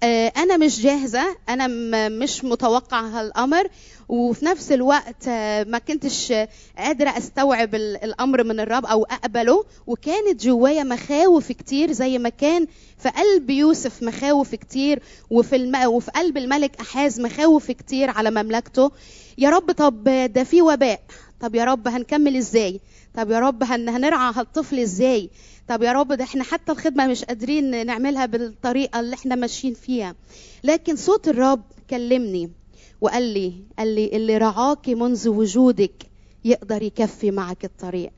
أنا 0.03 0.57
مش 0.57 0.81
جاهزة 0.81 1.35
أنا 1.49 1.67
مش 2.09 2.43
متوقعه 2.43 3.01
هالأمر 3.07 3.67
وفي 4.09 4.45
نفس 4.45 4.71
الوقت 4.71 5.27
آه، 5.27 5.63
ما 5.63 5.77
كنتش 5.77 6.31
آه، 6.31 6.49
قادرة 6.77 7.09
أستوعب 7.17 7.75
ال- 7.75 8.03
الأمر 8.03 8.43
من 8.43 8.59
الرب 8.59 8.85
أو 8.85 9.03
أقبله 9.03 9.65
وكانت 9.87 10.43
جوايا 10.43 10.83
مخاوف 10.83 11.51
كتير 11.51 11.91
زي 11.91 12.17
ما 12.17 12.29
كان 12.29 12.67
في 12.97 13.09
قلب 13.09 13.49
يوسف 13.49 14.03
مخاوف 14.03 14.55
كتير 14.55 15.01
وفي 15.29 15.55
الم... 15.55 15.75
وفي 15.87 16.11
قلب 16.11 16.37
الملك 16.37 16.79
أحاز 16.81 17.19
مخاوف 17.21 17.71
كتير 17.71 18.09
على 18.09 18.31
مملكته. 18.31 18.91
يا 19.37 19.49
رب 19.49 19.71
طب 19.71 20.03
ده 20.33 20.43
في 20.43 20.61
وباء. 20.61 20.99
طب 21.41 21.55
يا 21.55 21.63
رب 21.65 21.87
هنكمل 21.87 22.35
إزاي؟ 22.37 22.79
طب 23.17 23.31
يا 23.31 23.39
رب 23.39 23.63
هن... 23.63 23.89
هنرعى 23.89 24.34
هالطفل 24.36 24.79
إزاي؟ 24.79 25.29
طب 25.67 25.81
يا 25.84 25.91
رب 25.91 26.13
ده 26.13 26.24
إحنا 26.24 26.43
حتى 26.43 26.72
الخدمة 26.72 27.07
مش 27.07 27.24
قادرين 27.24 27.86
نعملها 27.86 28.25
بالطريقة 28.25 29.00
اللي 29.00 29.13
إحنا 29.15 29.36
ماشيين 29.36 29.74
فيها. 29.74 30.15
لكن 30.63 30.95
صوت 30.95 31.27
الرب 31.27 31.62
كلمني 31.89 32.51
وقال 33.01 33.24
لي 33.24 33.53
قال 33.79 33.95
لي 33.95 34.05
اللي 34.15 34.38
رعاك 34.38 34.89
منذ 34.89 35.29
وجودك 35.29 36.05
يقدر 36.45 36.84
يكفي 36.84 37.31
معك 37.31 37.65
الطريق. 37.65 38.12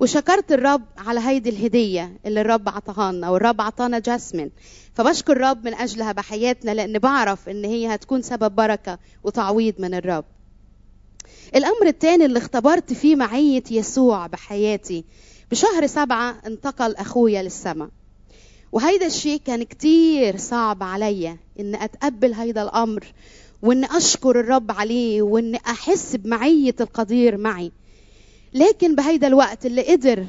وشكرت 0.00 0.52
الرب 0.52 0.82
على 0.98 1.20
هيدي 1.20 1.50
الهدية 1.50 2.16
اللي 2.26 2.40
الرب 2.40 2.68
عطاها 2.68 3.12
لنا 3.12 3.30
والرب 3.30 3.60
عطانا 3.60 3.98
جاسمين. 3.98 4.50
فبشكر 4.94 5.32
الرب 5.32 5.64
من 5.64 5.74
أجلها 5.74 6.12
بحياتنا 6.12 6.70
لأن 6.70 6.98
بعرف 6.98 7.48
إن 7.48 7.64
هي 7.64 7.94
هتكون 7.94 8.22
سبب 8.22 8.52
بركة 8.54 8.98
وتعويض 9.24 9.74
من 9.78 9.94
الرب. 9.94 10.24
الأمر 11.54 11.86
الثاني 11.86 12.24
اللي 12.24 12.38
اختبرت 12.38 12.92
فيه 12.92 13.16
معية 13.16 13.62
يسوع 13.70 14.26
بحياتي. 14.26 15.04
بشهر 15.50 15.86
سبعة 15.86 16.36
انتقل 16.46 16.96
أخويا 16.96 17.42
للسماء. 17.42 17.88
وهيدا 18.72 19.06
الشيء 19.06 19.40
كان 19.44 19.62
كتير 19.62 20.36
صعب 20.36 20.82
عليا 20.82 21.36
إن 21.60 21.74
أتقبل 21.74 22.32
هيدا 22.34 22.62
الأمر 22.62 23.04
وإن 23.62 23.84
أشكر 23.84 24.40
الرب 24.40 24.70
عليه 24.70 25.22
وإن 25.22 25.54
أحس 25.54 26.16
بمعية 26.16 26.74
القدير 26.80 27.36
معي. 27.36 27.72
لكن 28.54 28.94
بهيدا 28.94 29.26
الوقت 29.26 29.66
اللي 29.66 29.82
قدر 29.82 30.26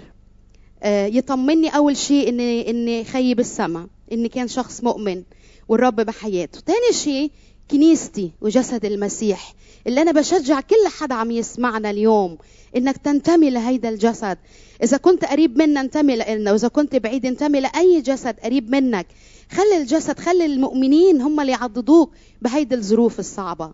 آه، 0.83 1.05
يطمني 1.05 1.69
أول 1.69 1.97
شيء 1.97 2.29
إن 2.29 2.39
إن 2.39 3.03
خيب 3.03 3.39
السماء 3.39 3.87
إن 4.11 4.27
كان 4.27 4.47
شخص 4.47 4.83
مؤمن 4.83 5.23
والرب 5.67 5.95
بحياته. 5.95 6.59
تاني 6.59 6.93
شيء 6.93 7.31
كنيستي 7.71 8.31
وجسد 8.41 8.85
المسيح 8.85 9.53
اللي 9.87 10.01
أنا 10.01 10.11
بشجع 10.11 10.59
كل 10.59 10.87
حدا 10.99 11.15
عم 11.15 11.31
يسمعنا 11.31 11.89
اليوم 11.89 12.37
إنك 12.77 12.97
تنتمي 12.97 13.49
لهيدا 13.49 13.89
الجسد. 13.89 14.37
إذا 14.83 14.97
كنت 14.97 15.25
قريب 15.25 15.57
منا 15.57 15.81
انتمي 15.81 16.15
لنا 16.15 16.51
وإذا 16.51 16.67
كنت 16.67 16.95
بعيد 16.95 17.25
انتمي 17.25 17.59
لأي 17.59 18.01
جسد 18.01 18.39
قريب 18.39 18.69
منك. 18.69 19.07
خلي 19.51 19.77
الجسد 19.77 20.19
خلي 20.19 20.45
المؤمنين 20.45 21.21
هم 21.21 21.39
اللي 21.39 21.51
يعضدوك 21.51 22.11
بهيدي 22.41 22.75
الظروف 22.75 23.19
الصعبة. 23.19 23.71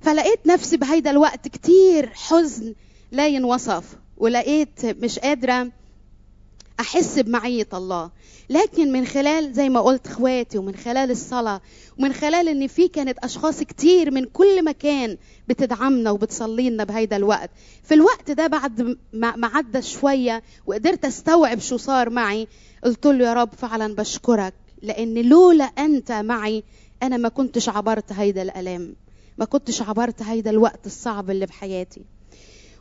فلقيت 0.00 0.46
نفسي 0.46 0.76
بهيدا 0.76 1.10
الوقت 1.10 1.48
كتير 1.48 2.10
حزن 2.14 2.74
لا 3.12 3.26
ينوصف 3.28 3.84
ولقيت 4.18 4.86
مش 4.86 5.18
قادرة 5.18 5.68
أحس 6.86 7.18
بمعية 7.18 7.68
الله. 7.74 8.10
لكن 8.50 8.92
من 8.92 9.06
خلال 9.06 9.52
زي 9.52 9.68
ما 9.68 9.80
قلت 9.80 10.06
إخواتي 10.06 10.58
ومن 10.58 10.74
خلال 10.76 11.10
الصلاة 11.10 11.60
ومن 11.98 12.12
خلال 12.12 12.48
إن 12.48 12.66
في 12.66 12.88
كانت 12.88 13.18
أشخاص 13.18 13.60
كتير 13.62 14.10
من 14.10 14.24
كل 14.24 14.64
مكان 14.64 15.16
بتدعمنا 15.48 16.10
وبتصلي 16.10 16.70
لنا 16.70 16.84
بهيدا 16.84 17.16
الوقت. 17.16 17.50
في 17.84 17.94
الوقت 17.94 18.30
ده 18.30 18.46
بعد 18.46 18.96
ما 19.12 19.46
عدى 19.54 19.82
شوية 19.82 20.42
وقدرت 20.66 21.04
أستوعب 21.04 21.58
شو 21.58 21.76
صار 21.76 22.10
معي 22.10 22.48
قلت 22.84 23.06
له 23.06 23.24
يا 23.26 23.34
رب 23.34 23.50
فعلا 23.58 23.94
بشكرك 23.94 24.54
لأن 24.82 25.14
لولا 25.14 25.64
أنت 25.64 26.12
معي 26.12 26.64
أنا 27.02 27.16
ما 27.16 27.28
كنتش 27.28 27.68
عبرت 27.68 28.12
هيدا 28.12 28.42
الألام 28.42 28.96
ما 29.38 29.44
كنتش 29.44 29.82
عبرت 29.82 30.22
هيدا 30.22 30.50
الوقت 30.50 30.86
الصعب 30.86 31.30
اللي 31.30 31.46
بحياتي. 31.46 32.02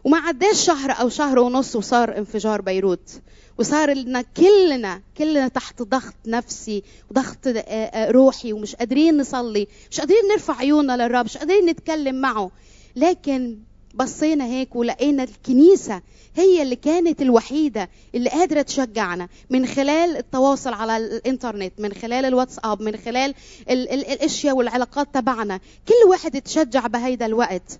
وما 0.03 0.17
عداش 0.17 0.65
شهر 0.65 0.91
أو 0.91 1.09
شهر 1.09 1.39
ونص 1.39 1.75
وصار 1.75 2.17
انفجار 2.17 2.61
بيروت. 2.61 3.21
وصار 3.59 3.93
لنا 3.93 4.21
كلنا 4.21 5.01
كلنا 5.17 5.47
تحت 5.47 5.81
ضغط 5.81 6.13
نفسي 6.27 6.83
وضغط 7.11 7.47
آه، 7.47 7.51
آه، 7.59 8.11
روحي 8.11 8.53
ومش 8.53 8.75
قادرين 8.75 9.17
نصلي 9.17 9.67
مش 9.91 9.99
قادرين 9.99 10.21
نرفع 10.31 10.55
عيوننا 10.57 10.97
للرب 10.97 11.25
مش 11.25 11.37
قادرين 11.37 11.65
نتكلم 11.65 12.15
معه. 12.21 12.51
لكن 12.95 13.57
بصينا 13.95 14.45
هيك 14.45 14.75
ولقينا 14.75 15.23
الكنيسة 15.23 16.01
هي 16.35 16.61
اللي 16.61 16.75
كانت 16.75 17.21
الوحيدة 17.21 17.89
اللي 18.15 18.29
قادرة 18.29 18.61
تشجعنا 18.61 19.27
من 19.49 19.65
خلال 19.65 20.17
التواصل 20.17 20.73
على 20.73 20.97
الإنترنت 20.97 21.73
من 21.79 21.93
خلال 21.93 22.25
الواتساب 22.25 22.81
من 22.81 22.97
خلال 22.97 23.33
ال- 23.69 23.89
ال- 23.93 24.05
الأشياء 24.11 24.55
والعلاقات 24.55 25.07
تبعنا. 25.13 25.57
كل 25.87 26.09
واحد 26.09 26.41
تشجع 26.41 26.87
بهيدا 26.87 27.25
الوقت. 27.25 27.79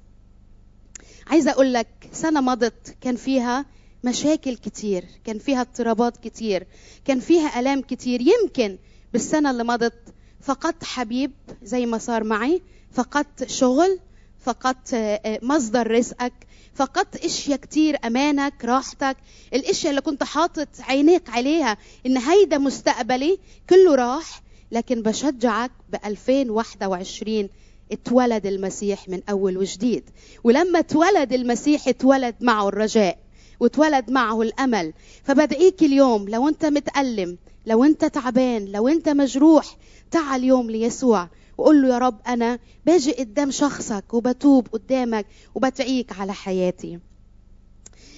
عايزة 1.28 1.52
أقول 1.52 1.73
لك 1.73 1.88
سنة 2.13 2.41
مضت 2.41 2.95
كان 3.02 3.15
فيها 3.15 3.65
مشاكل 4.06 4.56
كتير 4.56 5.06
كان 5.24 5.39
فيها 5.39 5.62
اضطرابات 5.62 6.18
كتير 6.18 6.68
كان 7.06 7.20
فيها 7.20 7.60
آلام 7.60 7.82
كتير. 7.82 8.22
يمكن 8.22 8.78
بالسنة 9.13 9.52
اللي 9.52 9.63
مضت 9.63 10.13
فقدت 10.41 10.84
حبيب 10.84 11.32
زي 11.63 11.86
ما 11.86 11.98
صار 11.98 12.24
معي 12.24 12.62
فقدت 12.91 13.50
شغل 13.50 14.00
فقدت 14.39 14.94
آه، 14.94 15.22
آه، 15.26 15.39
مصدر 15.44 15.91
رزقك 15.91 16.34
فقدت 16.74 17.15
أشياء 17.26 17.58
كتير 17.58 17.98
أمانك 18.06 18.65
راحتك. 18.65 19.18
الأشياء 19.54 19.89
اللي 19.89 20.02
كنت 20.02 20.24
حاطط 20.24 20.68
عينيك 20.80 21.30
عليها 21.30 21.78
إن 22.06 22.18
هيدا 22.18 22.58
مستقبلي 22.58 23.38
كله 23.70 23.96
راح 23.96 24.41
لكن 24.72 25.02
بشجعك 25.02 25.72
ب 25.89 25.96
2021 26.06 27.50
اتولد 27.91 28.46
المسيح 28.46 29.10
من 29.10 29.22
أول 29.30 29.58
وجديد. 29.58 30.10
ولما 30.44 30.80
اتولد 30.80 31.34
المسيح 31.34 31.88
اتولد 31.88 32.36
معه 32.41 32.68
الرجاء. 32.68 33.24
واتولد 33.60 34.12
معه 34.12 34.41
الأمل. 34.41 34.94
فبدعيك 35.24 35.84
اليوم 35.84 36.30
لو 36.30 36.48
أنت 36.48 36.65
متألم 36.65 37.38
لو 37.65 37.84
أنت 37.84 38.06
تعبان 38.06 38.65
لو 38.65 38.88
أنت 38.88 39.10
مجروح 39.10 39.78
تعال 40.12 40.41
اليوم 40.41 40.72
ليسوع 40.72 41.30
وقول 41.58 41.82
له 41.82 41.88
يا 41.88 41.98
رب 41.98 42.20
أنا 42.28 42.60
باجي 42.86 43.12
قدام 43.12 43.52
شخصك 43.52 44.13
وبتوب 44.13 44.68
قدامك 44.68 45.26
وبدعيك 45.56 46.20
على 46.20 46.34
حياتي. 46.34 47.00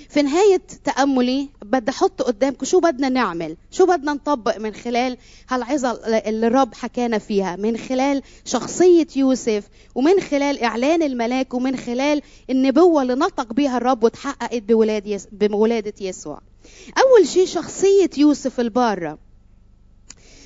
في 0.10 0.22
نهاية 0.22 0.62
تأملي 0.84 1.50
بدي 1.62 1.92
أحط 1.92 2.22
قدامكم 2.22 2.66
شو 2.66 2.80
بدنا 2.80 3.10
نعمل 3.10 3.58
شو 3.72 3.86
بدنا 3.86 4.14
نطبق 4.14 4.58
من 4.58 4.74
خلال 4.74 5.18
هالعظة 5.50 5.92
اللي 6.08 6.48
الرب 6.48 6.74
حكانا 6.74 7.18
فيها 7.18 7.56
من 7.56 7.78
خلال 7.78 8.22
شخصية 8.46 9.08
يوسف 9.16 9.64
ومن 9.96 10.20
خلال 10.20 10.64
إعلان 10.64 11.04
الملاك 11.04 11.54
ومن 11.54 11.78
خلال 11.78 12.22
النبوة 12.50 13.02
اللي 13.02 13.16
نطق 13.16 13.54
بها 13.54 13.78
الرب 13.78 14.04
وتحققت. 14.04 14.64
بولادة 15.40 15.94
يسوع 16.02 16.42
أول 16.98 17.28
شيء 17.28 17.46
شخصية 17.46 18.10
يوسف 18.18 18.60
البارة 18.60 19.18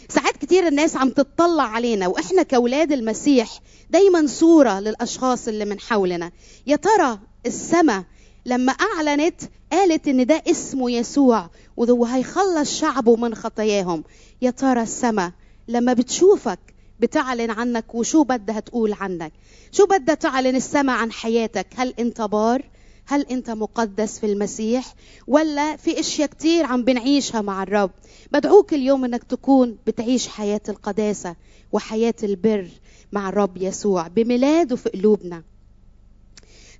ساعات 0.09 0.37
كتير 0.37 0.67
الناس 0.67 0.95
عم 0.95 1.09
تتطلع 1.09 1.63
علينا 1.63 2.07
وإحنا 2.07 2.43
كأولاد 2.43 2.91
المسيح 2.91 3.59
دايما 3.89 4.27
صورة 4.27 4.79
للأشخاص 4.79 5.47
اللي 5.47 5.65
من 5.65 5.79
حولنا 5.79 6.31
يا 6.67 6.75
ترى 6.75 7.19
السماء 7.45 8.03
لما 8.45 8.71
أعلنت 8.71 9.41
قالت 9.71 10.07
إن 10.07 10.25
ده 10.25 10.43
اسمه 10.47 10.91
يسوع 10.91 11.49
وهو 11.77 12.05
هيخلص 12.05 12.79
شعبه 12.79 13.15
من 13.15 13.35
خطاياهم. 13.35 14.03
يا 14.41 14.51
ترى 14.51 14.81
السماء 14.81 15.31
لما 15.67 15.93
بتشوفك 15.93 16.59
بتعلن 16.99 17.51
عنك 17.51 17.95
وشو 17.95 18.23
بدها 18.23 18.59
تقول 18.59 18.93
عنك؟ 18.93 19.31
شو 19.71 19.85
بدها 19.85 20.15
تعلن 20.15 20.55
السماء 20.55 20.95
عن 20.95 21.11
حياتك؟ 21.11 21.67
هل 21.75 21.93
أنت 21.99 22.21
بار؟ 22.21 22.63
هل 23.05 23.21
أنت 23.21 23.49
مقدس 23.49 24.19
في 24.19 24.25
المسيح؟ 24.25 24.93
ولا 25.27 25.75
في 25.75 25.99
أشياء 25.99 26.27
كتير 26.29 26.65
عم 26.65 26.83
بنعيشها 26.83 27.41
مع 27.41 27.63
الرب؟ 27.63 27.91
بدعوك 28.31 28.73
اليوم 28.73 29.05
إنك 29.05 29.23
تكون 29.23 29.77
بتعيش 29.87 30.27
حياة 30.27 30.61
القداسة 30.69 31.35
وحياة 31.71 32.13
البر 32.23 32.67
مع 33.11 33.29
الرب 33.29 33.57
يسوع 33.57 34.07
بميلاده 34.07 34.75
في 34.75 34.89
قلوبنا. 34.89 35.43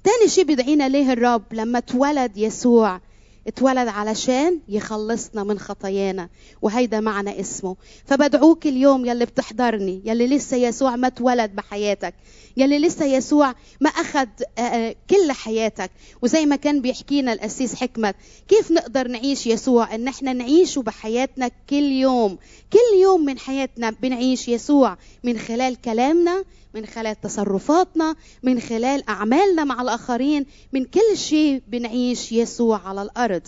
تاني 0.04 0.28
شيء 0.30 0.44
بيدعينا 0.44 0.90
ليه 0.90 1.14
الرب؟ 1.14 1.44
لما 1.52 1.78
اتولد 1.78 2.38
يسوع 2.38 3.02
اتولد 3.48 3.88
علشان 3.88 4.60
يخلصنا 4.68 5.44
من 5.44 5.60
خطايانا 5.60 6.30
وهيدا 6.62 7.00
معنى 7.00 7.40
اسمه. 7.40 7.76
فبدعوك 8.06 8.68
اليوم 8.68 9.06
يلي 9.06 9.26
بتحضرني 9.26 10.02
يلي 10.06 10.28
لسه 10.28 10.58
يسوع 10.58 10.96
ما 10.96 11.08
اتولد 11.08 11.56
بحياتك 11.56 12.14
يلي 12.58 12.80
لسه 12.80 13.06
يسوع 13.06 13.56
ما 13.82 13.90
أخذ 13.90 14.28
آه، 14.58 14.62
آه، 14.62 14.96
كل 15.10 15.32
حياتك. 15.32 15.92
وزي 16.22 16.46
ما 16.46 16.56
كان 16.56 16.82
بيحكينا 16.82 17.34
الأسيس 17.34 17.76
حكمت 17.76 18.16
كيف 18.48 18.72
نقدر 18.72 19.08
نعيش 19.08 19.48
يسوع؟ 19.48 19.96
إن 19.96 20.08
إحنا 20.08 20.34
نعيشه 20.34 20.82
بحياتنا 20.82 21.52
كل 21.70 21.84
يوم. 21.92 22.38
كل 22.74 23.00
يوم 23.02 23.26
من 23.26 23.40
حياتنا 23.40 23.90
بنعيش 23.90 24.48
يسوع 24.48 24.98
من 25.24 25.38
خلال 25.40 25.82
كلامنا 25.82 26.44
من 26.74 26.86
خلال 26.86 27.22
تصرفاتنا 27.22 28.16
من 28.44 28.60
خلال 28.60 29.10
أعمالنا 29.10 29.64
مع 29.64 29.82
الآخرين 29.82 30.46
من 30.74 30.86
كل 30.86 31.18
شيء 31.18 31.62
بنعيش 31.68 32.32
يسوع 32.32 32.88
على 32.88 33.02
الأرض. 33.02 33.42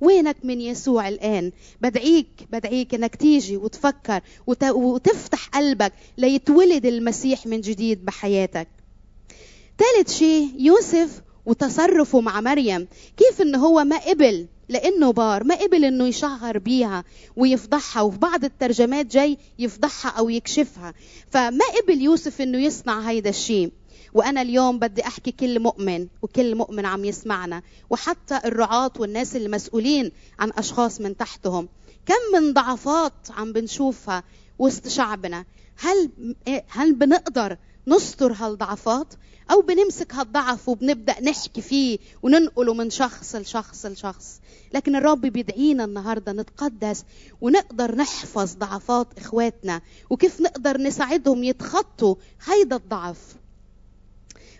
وينك 0.00 0.36
من 0.44 0.60
يسوع 0.60 1.08
الآن؟ 1.08 1.52
بدعيك 1.80 2.28
بدعيك 2.52 2.94
أنك 2.94 3.16
تيجي 3.16 3.56
وتفكر 3.56 4.20
وت... 4.46 4.64
وتفتح 4.64 5.48
قلبك 5.48 5.92
ليتولد 6.18 6.86
المسيح 6.86 7.46
من 7.46 7.60
جديد 7.60 8.04
بحياتك. 8.04 8.68
ثالث 9.78 10.12
شيء 10.18 10.50
يوسف 10.58 11.22
وتصرفه 11.50 12.20
مع 12.20 12.40
مريم. 12.40 12.88
كيف 13.16 13.42
انه 13.42 13.58
هو 13.58 13.84
ما 13.84 13.98
قبل؟ 13.98 14.46
لأنه 14.68 15.10
بار 15.12 15.44
ما 15.44 15.54
قبل 15.54 15.84
إنه 15.84 16.06
يشهر 16.06 16.58
بيها 16.58 17.04
ويفضحها 17.36 18.02
وفي 18.02 18.18
بعض 18.18 18.44
الترجمات 18.44 19.06
جاي 19.06 19.38
يفضحها 19.58 20.10
أو 20.10 20.28
يكشفها. 20.28 20.94
فما 21.30 21.64
قبل 21.82 22.02
يوسف 22.02 22.40
إنه 22.40 22.58
يصنع 22.58 23.00
هيدا 23.00 23.30
الشيء. 23.30 23.72
وأنا 24.14 24.42
اليوم 24.42 24.78
بدي 24.78 25.06
أحكي 25.06 25.32
كل 25.32 25.60
مؤمن 25.60 26.08
وكل 26.22 26.54
مؤمن 26.54 26.86
عم 26.86 27.04
يسمعنا. 27.04 27.62
وحتى 27.90 28.40
الرعاة 28.44 28.92
والناس 28.98 29.36
المسؤولين 29.36 30.12
عن 30.38 30.50
أشخاص 30.58 31.00
من 31.00 31.16
تحتهم. 31.16 31.68
كم 32.06 32.40
من 32.40 32.52
ضعفات 32.52 33.30
عم 33.30 33.52
بنشوفها 33.52 34.22
وسط 34.58 34.88
شعبنا. 34.88 35.44
هل 35.78 36.10
هل 36.68 36.92
بنقدر 36.92 37.56
نستر 37.90 38.32
هالضعفات 38.32 39.14
أو 39.50 39.60
بنمسك 39.60 40.14
هالضعف 40.14 40.68
وبنبدأ 40.68 41.20
نحكي 41.20 41.60
فيه 41.60 41.98
وننقله 42.22 42.74
من 42.74 42.90
شخص 42.90 43.36
لشخص 43.36 43.86
لشخص. 43.86 44.40
لكن 44.74 44.96
الرب 44.96 45.20
بيدعينا 45.20 45.84
النهارده 45.84 46.32
نتقدس 46.32 47.04
ونقدر 47.40 47.94
نحفظ 47.96 48.54
ضعفات 48.54 49.06
إخواتنا 49.18 49.80
وكيف 50.10 50.40
نقدر 50.40 50.80
نساعدهم 50.80 51.44
يتخطوا 51.44 52.14
هيدا 52.44 52.76
الضعف. 52.76 53.18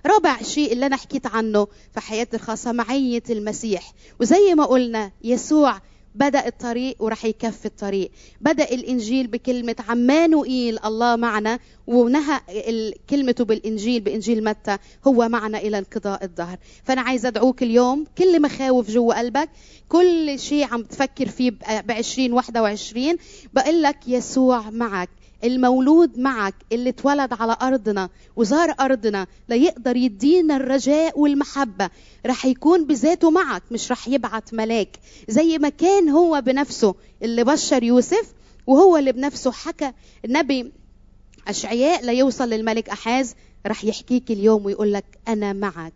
رابع 0.07 0.43
شيء 0.43 0.73
اللي 0.73 0.87
أنا 0.87 0.97
حكيت 0.97 1.27
عنه 1.27 1.67
في 1.95 2.01
حياتي 2.01 2.37
الخاصة 2.37 2.73
معية 2.73 3.23
المسيح. 3.31 3.93
وزي 4.21 4.55
ما 4.55 4.65
قلنا 4.65 5.13
يسوع 5.25 5.81
بدأ 6.15 6.47
الطريق 6.47 7.03
وراح 7.03 7.25
يكفي 7.25 7.67
الطريق. 7.67 8.11
بدأ 8.41 8.65
الإنجيل 8.65 9.27
بكلمة 9.27 9.77
عمانوئيل 9.89 10.79
الله 10.85 11.17
معنا 11.17 11.59
ونهى 11.87 12.41
كلمته 13.11 13.45
بالإنجيل 13.45 14.01
بإنجيل 14.01 14.45
متى 14.45 14.79
هو 15.07 15.29
معنا 15.29 15.59
إلى 15.59 15.79
انقضاء 15.79 16.25
الظهر 16.25 16.59
فأنا 16.85 17.01
عايزة 17.01 17.29
أدعوك 17.29 17.63
اليوم 17.63 18.07
كل 18.19 18.43
مخاوف 18.43 18.91
جوا 18.91 19.19
قلبك 19.19 19.49
كل 19.89 20.39
شيء 20.39 20.65
عم 20.65 20.83
تفكر 20.83 21.29
فيه 21.29 21.51
ب 21.51 21.91
2021 21.91 23.17
بقول 23.53 23.83
لك 23.83 23.99
يسوع 24.07 24.71
معك. 24.71 25.09
المولود 25.45 26.19
معك 26.19 26.55
اللي 26.73 26.91
اتولد 26.91 27.33
على 27.33 27.57
أرضنا 27.63 28.09
وزار 28.37 28.75
أرضنا 28.81 29.27
ليقدر 29.49 29.97
يدينا 29.97 30.57
الرجاء 30.57 31.19
والمحبة. 31.21 31.91
رح 32.27 32.47
يكون 32.47 32.87
بذاته 32.87 33.31
معك 33.31 33.63
مش 33.71 33.93
رح 33.93 34.09
يبعت 34.09 34.55
ملاك. 34.55 34.97
زي 35.29 35.59
ما 35.59 35.69
كان 35.69 36.09
هو 36.09 36.41
بنفسه 36.41 36.95
اللي 37.23 37.45
بشر 37.45 37.83
يوسف 37.83 38.33
وهو 38.67 38.97
اللي 38.97 39.13
بنفسه 39.13 39.53
حكى 39.53 39.93
النبي 40.25 40.73
أشعياء 41.49 42.05
ليوصل 42.05 42.51
للملك 42.51 42.89
أحاز 42.89 43.35
رح 43.67 43.85
يحكيك 43.85 44.31
اليوم 44.31 44.67
ويقول 44.67 44.93
لك 44.93 45.05
أنا 45.29 45.53
معك. 45.53 45.93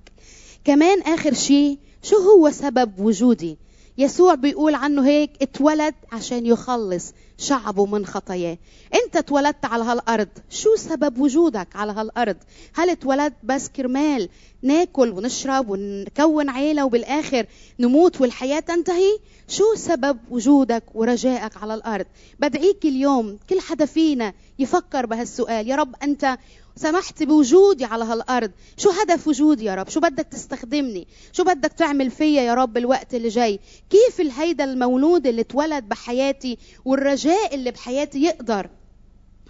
كمان 0.65 1.03
آخر 1.03 1.35
شيء 1.35 1.79
شو 2.03 2.17
هو 2.17 2.51
سبب 2.51 2.99
وجودي؟ 2.99 3.57
يسوع 3.99 4.35
بيقول 4.35 4.75
عنه 4.75 5.07
هيك 5.07 5.31
اتولد 5.43 5.95
عشان 6.13 6.47
يخلص. 6.47 7.13
شعبه 7.39 7.87
من 7.87 8.07
خطاياه. 8.07 8.59
انت 8.95 9.17
اتولدت 9.17 9.65
على 9.65 9.85
هالأرض. 9.85 10.29
شو 10.51 10.77
سبب 10.77 11.19
وجودك 11.19 11.69
على 11.77 11.93
هالأرض؟ 11.93 12.37
هل 12.75 12.91
اتولدت 12.91 13.37
بس 13.43 13.69
كرمال 13.69 14.29
ناكل 14.63 15.11
ونشرب 15.11 15.71
ونكون 15.71 16.49
عيلة 16.49 16.85
وبالآخر 16.85 17.47
نموت 17.81 18.21
والحياة 18.21 18.61
تنتهي؟ 18.61 19.19
شو 19.49 19.75
سبب 19.75 20.19
وجودك 20.31 20.85
ورجائك 20.95 21.57
على 21.57 21.75
الأرض؟ 21.75 22.07
بدعيك 22.41 22.85
اليوم 22.85 23.39
كل 23.51 23.61
حدا 23.61 23.87
فينا 23.87 24.33
يفكر 24.59 25.07
بهالسؤال. 25.07 25.69
يا 25.69 25.77
رب 25.77 25.95
أنت 26.03 26.39
سمحت 26.77 27.23
بوجودي 27.23 27.85
على 27.85 28.05
هالأرض. 28.05 28.51
شو 28.77 28.91
هدف 28.91 29.29
وجودي 29.29 29.65
يا 29.65 29.75
رب؟ 29.75 29.89
شو 29.89 30.01
بدك 30.01 30.27
تستخدمني؟ 30.27 31.07
شو 31.33 31.45
بدك 31.45 31.73
تعمل 31.73 32.11
فيا 32.11 32.43
يا 32.43 32.55
رب 32.55 32.77
الوقت 32.77 33.15
اللي 33.15 33.29
جاي؟ 33.29 33.61
كيف 33.91 34.21
الهيدا 34.21 34.65
المولود 34.65 35.27
اللي 35.27 35.41
اتولد 35.41 35.85
بحياتي 35.89 36.59
والرجاء 36.85 37.24
اللي 37.31 37.71
بحياتي 37.71 38.23
يقدر 38.23 38.71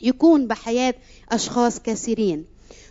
يكون 0.03 0.47
بحياة 0.47 0.95
أشخاص 1.33 1.81
كثيرين. 1.81 2.45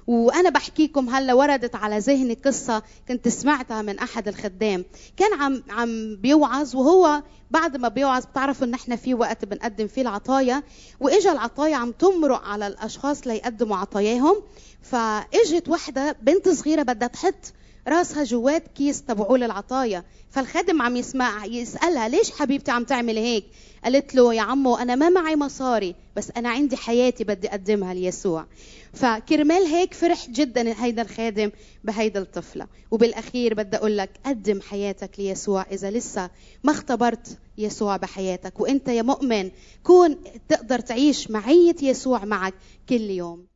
وأنا 0.08 0.50
بحكيكم 0.50 1.10
هلأ 1.10 1.34
وردت 1.34 1.76
على 1.76 2.00
ذهني 2.00 2.34
قصة 2.34 2.84
كنت 3.08 3.28
سمعتها 3.28 3.82
من 3.82 4.00
أحد 4.00 4.28
الخدام. 4.28 4.86
كان 5.18 5.34
عم 5.34 5.64
عم 5.70 6.16
بيوعظ 6.16 6.76
وهو 6.76 7.24
بعد 7.52 7.78
ما 7.78 7.88
بيوعظ 7.88 8.26
بتعرفوا 8.26 8.68
إن 8.68 8.74
إحنا 8.74 8.96
في 8.96 9.14
وقت 9.14 9.46
بنقدم 9.46 9.88
فيه 9.88 10.02
العطايا. 10.02 10.64
وإجا 11.00 11.32
العطايا 11.32 11.76
عم 11.76 11.92
تمرق 11.92 12.42
على 12.44 12.68
الأشخاص 12.68 13.28
ليقدموا 13.28 13.78
عطاياهم. 13.78 14.36
فإجت 14.82 15.70
وحده 15.70 16.16
بنت 16.22 16.50
صغيرة 16.50 16.84
بدها 16.84 17.08
تحط 17.08 17.54
راسها 17.88 18.24
جوات 18.24 18.68
كيس 18.68 19.02
تبعول 19.02 19.44
العطايا 19.44 20.04
فالخادم 20.30 20.82
عم 20.82 20.96
يسمع 20.96 21.46
يسألها 21.46 22.08
ليش 22.08 22.32
حبيبتي 22.32 22.72
عم 22.72 22.84
تعمل 22.84 23.18
هيك؟ 23.18 23.46
قالت 23.84 24.16
له 24.16 24.34
يا 24.34 24.42
عمو 24.42 24.76
أنا 24.76 24.96
ما 24.96 25.10
معي 25.10 25.36
مصاري 25.36 25.96
بس 26.16 26.32
أنا 26.38 26.50
عندي 26.50 26.78
حياتي 26.78 27.24
بدي 27.24 27.48
أقدمها 27.50 27.94
ليسوع. 27.94 28.46
فكرمال 28.94 29.64
هيك 29.64 29.94
فرح 29.94 30.30
جدا 30.30 30.84
هيدا 30.84 31.02
الخادم 31.02 31.52
بهيدا 31.84 32.20
الطفلة. 32.20 32.68
وبالأخير 32.92 33.54
بدي 33.54 33.78
أقول 33.78 33.98
لك 33.98 34.10
قدم 34.26 34.62
حياتك 34.62 35.20
ليسوع 35.20 35.66
إذا 35.72 35.92
لسه 35.92 36.30
ما 36.64 36.72
اختبرت 36.72 37.38
يسوع 37.58 37.98
بحياتك. 37.98 38.60
وإنت 38.60 38.88
يا 38.88 39.02
مؤمن 39.02 39.52
كون 39.84 40.18
تقدر 40.50 40.80
تعيش 40.80 41.32
معية 41.32 41.76
يسوع 41.82 42.26
معك 42.26 42.54
كل 42.90 43.02
يوم. 43.02 43.53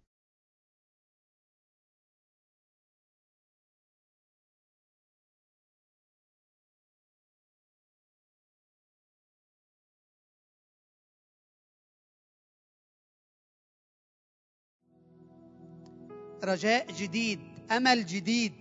رجاء 16.47 16.91
جديد 16.91 17.39
أمل 17.71 18.05
جديد. 18.05 18.53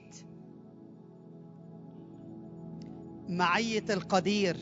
معية 3.28 3.84
القدير 3.90 4.56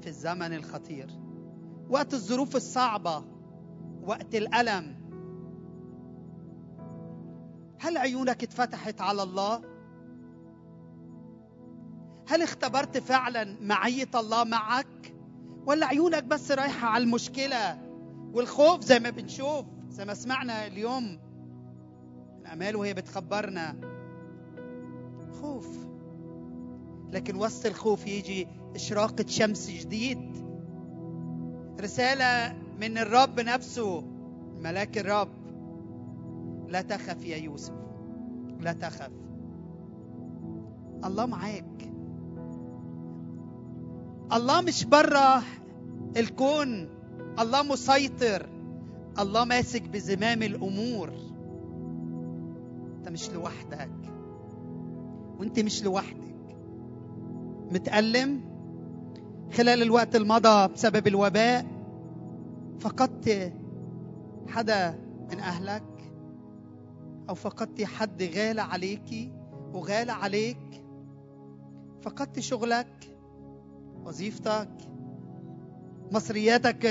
في 0.00 0.06
الزمن 0.06 0.54
الخطير. 0.54 1.10
وقت 1.88 2.14
الظروف 2.14 2.56
الصعبة 2.56 3.24
وقت 4.02 4.34
الألم. 4.34 5.02
هل 7.80 7.96
عيونك 7.96 8.42
اتفتحت 8.42 9.00
على 9.00 9.22
الله؟ 9.22 9.62
هل 12.28 12.42
اختبرت 12.42 12.98
فعلا 12.98 13.56
معية 13.60 14.10
الله 14.14 14.44
معك؟ 14.44 15.14
ولا 15.66 15.86
عيونك 15.86 16.24
بس 16.24 16.50
رايحة 16.50 16.88
على 16.88 17.04
المشكلة 17.04 17.78
والخوف 18.32 18.84
زي 18.84 18.98
ما 18.98 19.10
بنشوف 19.10 19.66
زي 19.88 20.04
ما 20.04 20.14
سمعنا 20.14 20.66
اليوم؟ 20.66 21.31
امال 22.52 22.76
وهي 22.76 22.94
بتخبرنا. 22.94 23.76
خوف. 25.40 25.68
لكن 27.12 27.36
وسط 27.36 27.66
الخوف 27.66 28.06
يجي 28.06 28.48
إشراقة 28.74 29.24
شمس 29.28 29.70
جديد. 29.70 30.46
رسالة 31.80 32.56
من 32.80 32.98
الرب 32.98 33.40
نفسه 33.40 34.00
ملاك 34.60 34.98
الرب. 34.98 35.28
لا 36.68 36.82
تخف 36.82 37.24
يا 37.24 37.36
يوسف 37.36 37.74
لا 38.60 38.72
تخف. 38.72 39.10
الله 41.04 41.26
معاك. 41.26 41.92
الله 44.32 44.60
مش 44.60 44.84
بره 44.84 45.42
الكون. 46.16 46.88
الله 47.38 47.62
مسيطر. 47.62 48.48
الله 49.18 49.44
ماسك 49.44 49.82
بزمام 49.82 50.42
الأمور. 50.42 51.31
انت 53.02 53.10
مش 53.10 53.30
لوحدك. 53.30 53.90
وانت 55.38 55.60
مش 55.60 55.84
لوحدك. 55.84 56.56
متألم 57.72 58.40
خلال 59.52 59.82
الوقت 59.82 60.16
المضى 60.16 60.72
بسبب 60.72 61.06
الوباء؟ 61.06 61.66
فقدت 62.80 63.52
حدا 64.48 64.98
من 65.30 65.38
أهلك؟ 65.40 66.12
أو 67.28 67.34
فقدت 67.34 67.84
حد 67.84 68.22
غالى 68.22 68.62
عليكي 68.62 69.32
وغالى 69.72 70.12
عليك؟ 70.12 70.84
فقدت 72.02 72.40
شغلك؟ 72.40 73.16
وظيفتك؟ 74.04 74.76
مصرياتك 76.12 76.86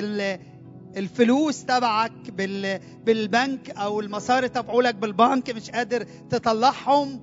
الفلوس 0.97 1.65
تبعك 1.65 2.32
بال... 2.32 2.80
بالبنك 3.06 3.69
أو 3.69 3.99
المصاري 3.99 4.49
تبعولك 4.49 4.95
بالبنك 4.95 5.49
مش 5.49 5.71
قادر 5.71 6.04
تطلعهم. 6.04 7.19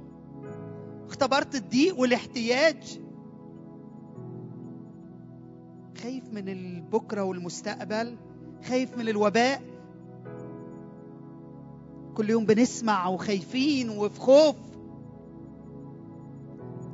اختبرت 1.07 1.55
الضيق 1.55 2.01
والاحتياج. 2.01 3.01
خايف 6.03 6.25
من 6.33 6.49
البكرة 6.49 7.23
والمستقبل 7.23 8.17
خايف 8.69 8.97
من 8.97 9.09
الوباء. 9.09 9.63
كل 12.15 12.31
يوم 12.31 12.47
بنسمع 12.47 13.09
وخايفين 13.09 13.91
وفي 13.91 14.21
خوف. 14.21 14.57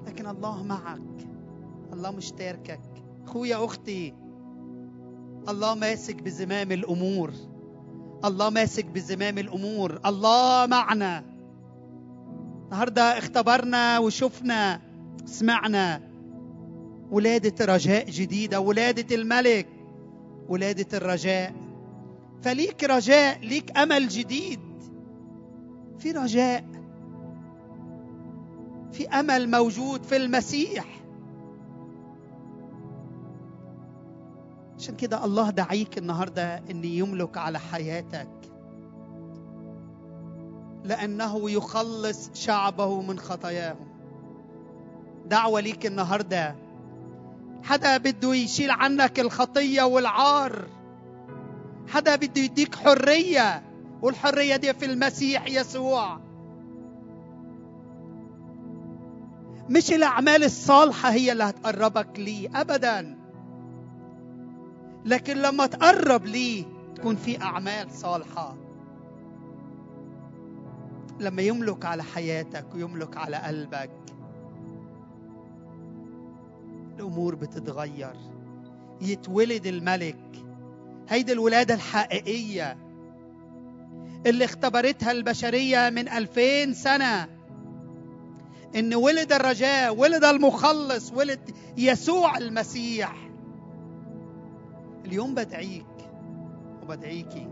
لكن 0.07 0.27
الله 0.27 0.63
معك 0.63 1.27
الله 1.93 2.11
مش 2.11 2.31
تاركك. 2.31 2.81
أخويا 3.25 3.65
أختي 3.65 4.15
الله 5.49 5.75
ماسك 5.75 6.23
بزمام 6.23 6.73
الأمور. 6.73 7.33
الله 8.25 8.51
ماسك 8.51 8.85
بزمام 8.85 9.39
الأمور. 9.39 10.01
الله 10.07 10.67
معنا. 10.67 11.25
النهارده 12.65 13.19
اختبرنا 13.19 13.99
وشفنا 13.99 14.81
سمعنا. 15.25 16.01
ولادة 17.11 17.65
رجاء 17.65 18.11
جديدة 18.11 18.61
ولادة 18.61 19.15
الملك 19.15 19.67
ولادة 20.49 20.99
الرجاء. 20.99 21.55
فليك 22.43 22.85
رجاء 22.85 23.39
ليك 23.41 23.79
أمل 23.79 24.09
جديد. 24.09 24.61
في 25.99 26.11
رجاء. 26.11 26.65
في 28.93 29.09
أمل 29.09 29.51
موجود 29.51 30.03
في 30.03 30.17
المسيح. 30.17 31.04
عشان 34.85 34.97
كده 34.97 35.25
الله 35.25 35.51
دعيك 35.51 35.99
النهارده 35.99 36.57
إن 36.71 36.85
يملك 36.85 37.39
على 37.39 37.59
حياتك. 37.59 38.29
لأنه 40.85 41.51
يخلص 41.51 42.31
شعبه 42.35 43.03
من 43.03 43.19
خطاياهم 43.19 43.89
دعوة 45.27 45.61
ليك 45.61 45.87
النهارده. 45.87 46.57
حدا 47.63 47.97
بده 47.97 48.35
يشيل 48.35 48.71
عنك 48.71 49.21
الخطية 49.21 49.83
والعار. 49.83 50.67
حدا 51.89 52.17
بده 52.17 52.41
يديك 52.43 52.75
حرية. 52.75 53.63
والحرية 54.03 54.57
دي 54.57 54.75
في 54.75 54.85
المسيح 54.85 55.47
يسوع. 55.47 56.21
مش 59.71 59.93
الأعمال 59.93 60.45
الصالحة 60.45 61.11
هي 61.11 61.33
اللي 61.33 61.45
هتقربك 61.45 62.19
ليه. 62.19 62.61
ابدا. 62.61 63.24
لكن 65.05 65.37
لما 65.37 65.67
تقرب 65.67 66.27
ليه 66.27 66.65
تكون 66.95 67.17
في 67.17 67.43
أعمال 67.43 67.91
صالحة. 67.91 68.57
لما 71.21 71.43
يملك 71.43 71.85
على 71.85 72.03
حياتك 72.03 72.67
ويملك 72.75 73.17
على 73.17 73.37
قلبك. 73.37 73.91
الأمور 76.95 77.35
بتتغير. 77.35 78.15
يتولد 79.01 79.67
الملك. 79.67 80.45
هيدي 81.09 81.33
الولادة 81.33 81.75
الحقيقية. 81.75 82.77
اللي 84.27 84.45
اختبرتها 84.45 85.13
البشرية 85.13 85.91
من 85.91 86.09
ألفين 86.09 86.75
سنة. 86.75 87.29
إن 88.77 88.95
ولد 88.95 89.33
الرجاء 89.33 89.97
ولد 89.97 90.25
المخلص 90.25 91.13
ولد 91.13 91.51
يسوع 91.77 92.39
المسيح. 92.39 93.24
اليوم 95.15 95.35
بدعيك 95.35 95.87
وبدعيكي. 96.83 97.49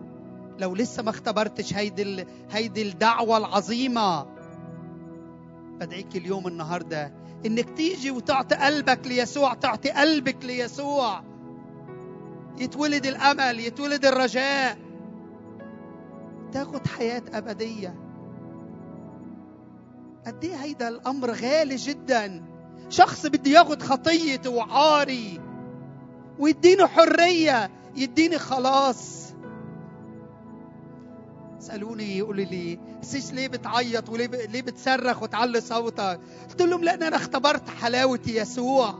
لو 0.58 0.74
لسه 0.74 1.02
ما 1.02 1.10
اختبرتش 1.10 1.74
هيدي 1.74 2.02
ال... 2.02 2.26
هيدي 2.50 2.82
الدعوة 2.82 3.36
العظيمة 3.36 4.26
بدعيك 5.80 6.16
اليوم 6.16 6.46
النهاردة. 6.46 7.12
إنك 7.46 7.70
تيجي 7.70 8.10
وتعطي 8.10 8.54
قلبك 8.54 9.06
ليسوع 9.06 9.54
تعطي 9.54 9.90
قلبك 9.90 10.44
ليسوع. 10.44 11.22
يتولد 12.58 13.06
الأمل 13.06 13.60
يتولد 13.60 14.06
الرجاء. 14.06 14.78
تاخد 16.52 16.86
حياة 16.86 17.22
أبدية. 17.32 17.94
قد 20.26 20.44
إيه 20.44 20.54
هيدا 20.54 20.88
الأمر 20.88 21.30
غالي 21.30 21.76
جدا. 21.76 22.44
شخص 22.88 23.26
بده 23.26 23.50
ياخد 23.50 23.82
خطيته 23.82 24.50
وعاري. 24.50 25.51
ويديني 26.42 26.86
حرية 26.86 27.70
يديني 27.96 28.38
خلاص. 28.38 29.22
سألوني 31.58 32.18
يقولوا 32.18 32.44
لي 32.44 32.78
سيش 33.02 33.32
ليه 33.32 33.48
بتعيط 33.48 34.08
وليه. 34.08 34.26
ليه 34.26 34.62
بتصرخ 34.62 35.22
وتعلي 35.22 35.60
صوتك؟ 35.60 36.20
قلت 36.50 36.62
لهم 36.62 36.84
لأن 36.84 37.02
أنا 37.02 37.16
اختبرت 37.16 37.68
حلاوة 37.68 38.20
يسوع. 38.26 38.94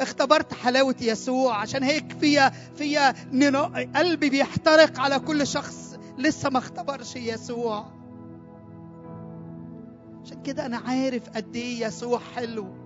اختبرت 0.00 0.54
حلاوة 0.54 0.96
يسوع. 1.00 1.56
عشان 1.56 1.82
هيك 1.82 2.12
فيها 2.76 3.14
ننا... 3.32 3.88
قلبي 3.96 4.30
بيحترق 4.30 5.00
على 5.00 5.18
كل 5.18 5.46
شخص 5.46 5.96
لسه 6.18 6.50
ما 6.50 6.58
اختبرش 6.58 7.16
يسوع. 7.16 7.86
عشان 10.24 10.42
كده 10.42 10.66
أنا 10.66 10.76
عارف 10.76 11.28
قد 11.28 11.56
إيه 11.56 11.86
يسوع 11.86 12.18
حلو. 12.36 12.83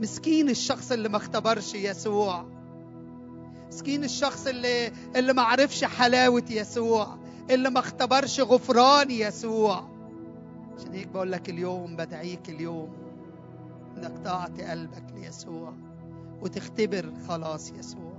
مسكين 0.00 0.48
الشخص 0.50 0.92
اللي 0.92 1.08
ما 1.08 1.16
اختبرش 1.16 1.74
يسوع. 1.74 2.44
مسكين 3.68 4.04
الشخص 4.04 4.46
اللي 4.46 4.92
اللي 5.16 5.32
ما 5.32 5.42
عرفش 5.42 5.84
حلاوة 5.84 6.44
يسوع. 6.50 7.18
اللي 7.50 7.70
ما 7.70 7.78
اختبرش 7.78 8.40
غفران 8.40 9.10
يسوع. 9.10 9.88
عشان 10.78 10.92
هيك 10.92 11.08
بقول 11.08 11.32
لك 11.32 11.48
اليوم 11.48 11.96
بدعيك 11.96 12.48
اليوم 12.48 12.92
إنك 13.96 14.12
تعطي 14.24 14.62
قلبك 14.62 15.04
ليسوع 15.14 15.72
وتختبر 16.42 17.12
خلاص 17.28 17.70
يسوع. 17.70 18.09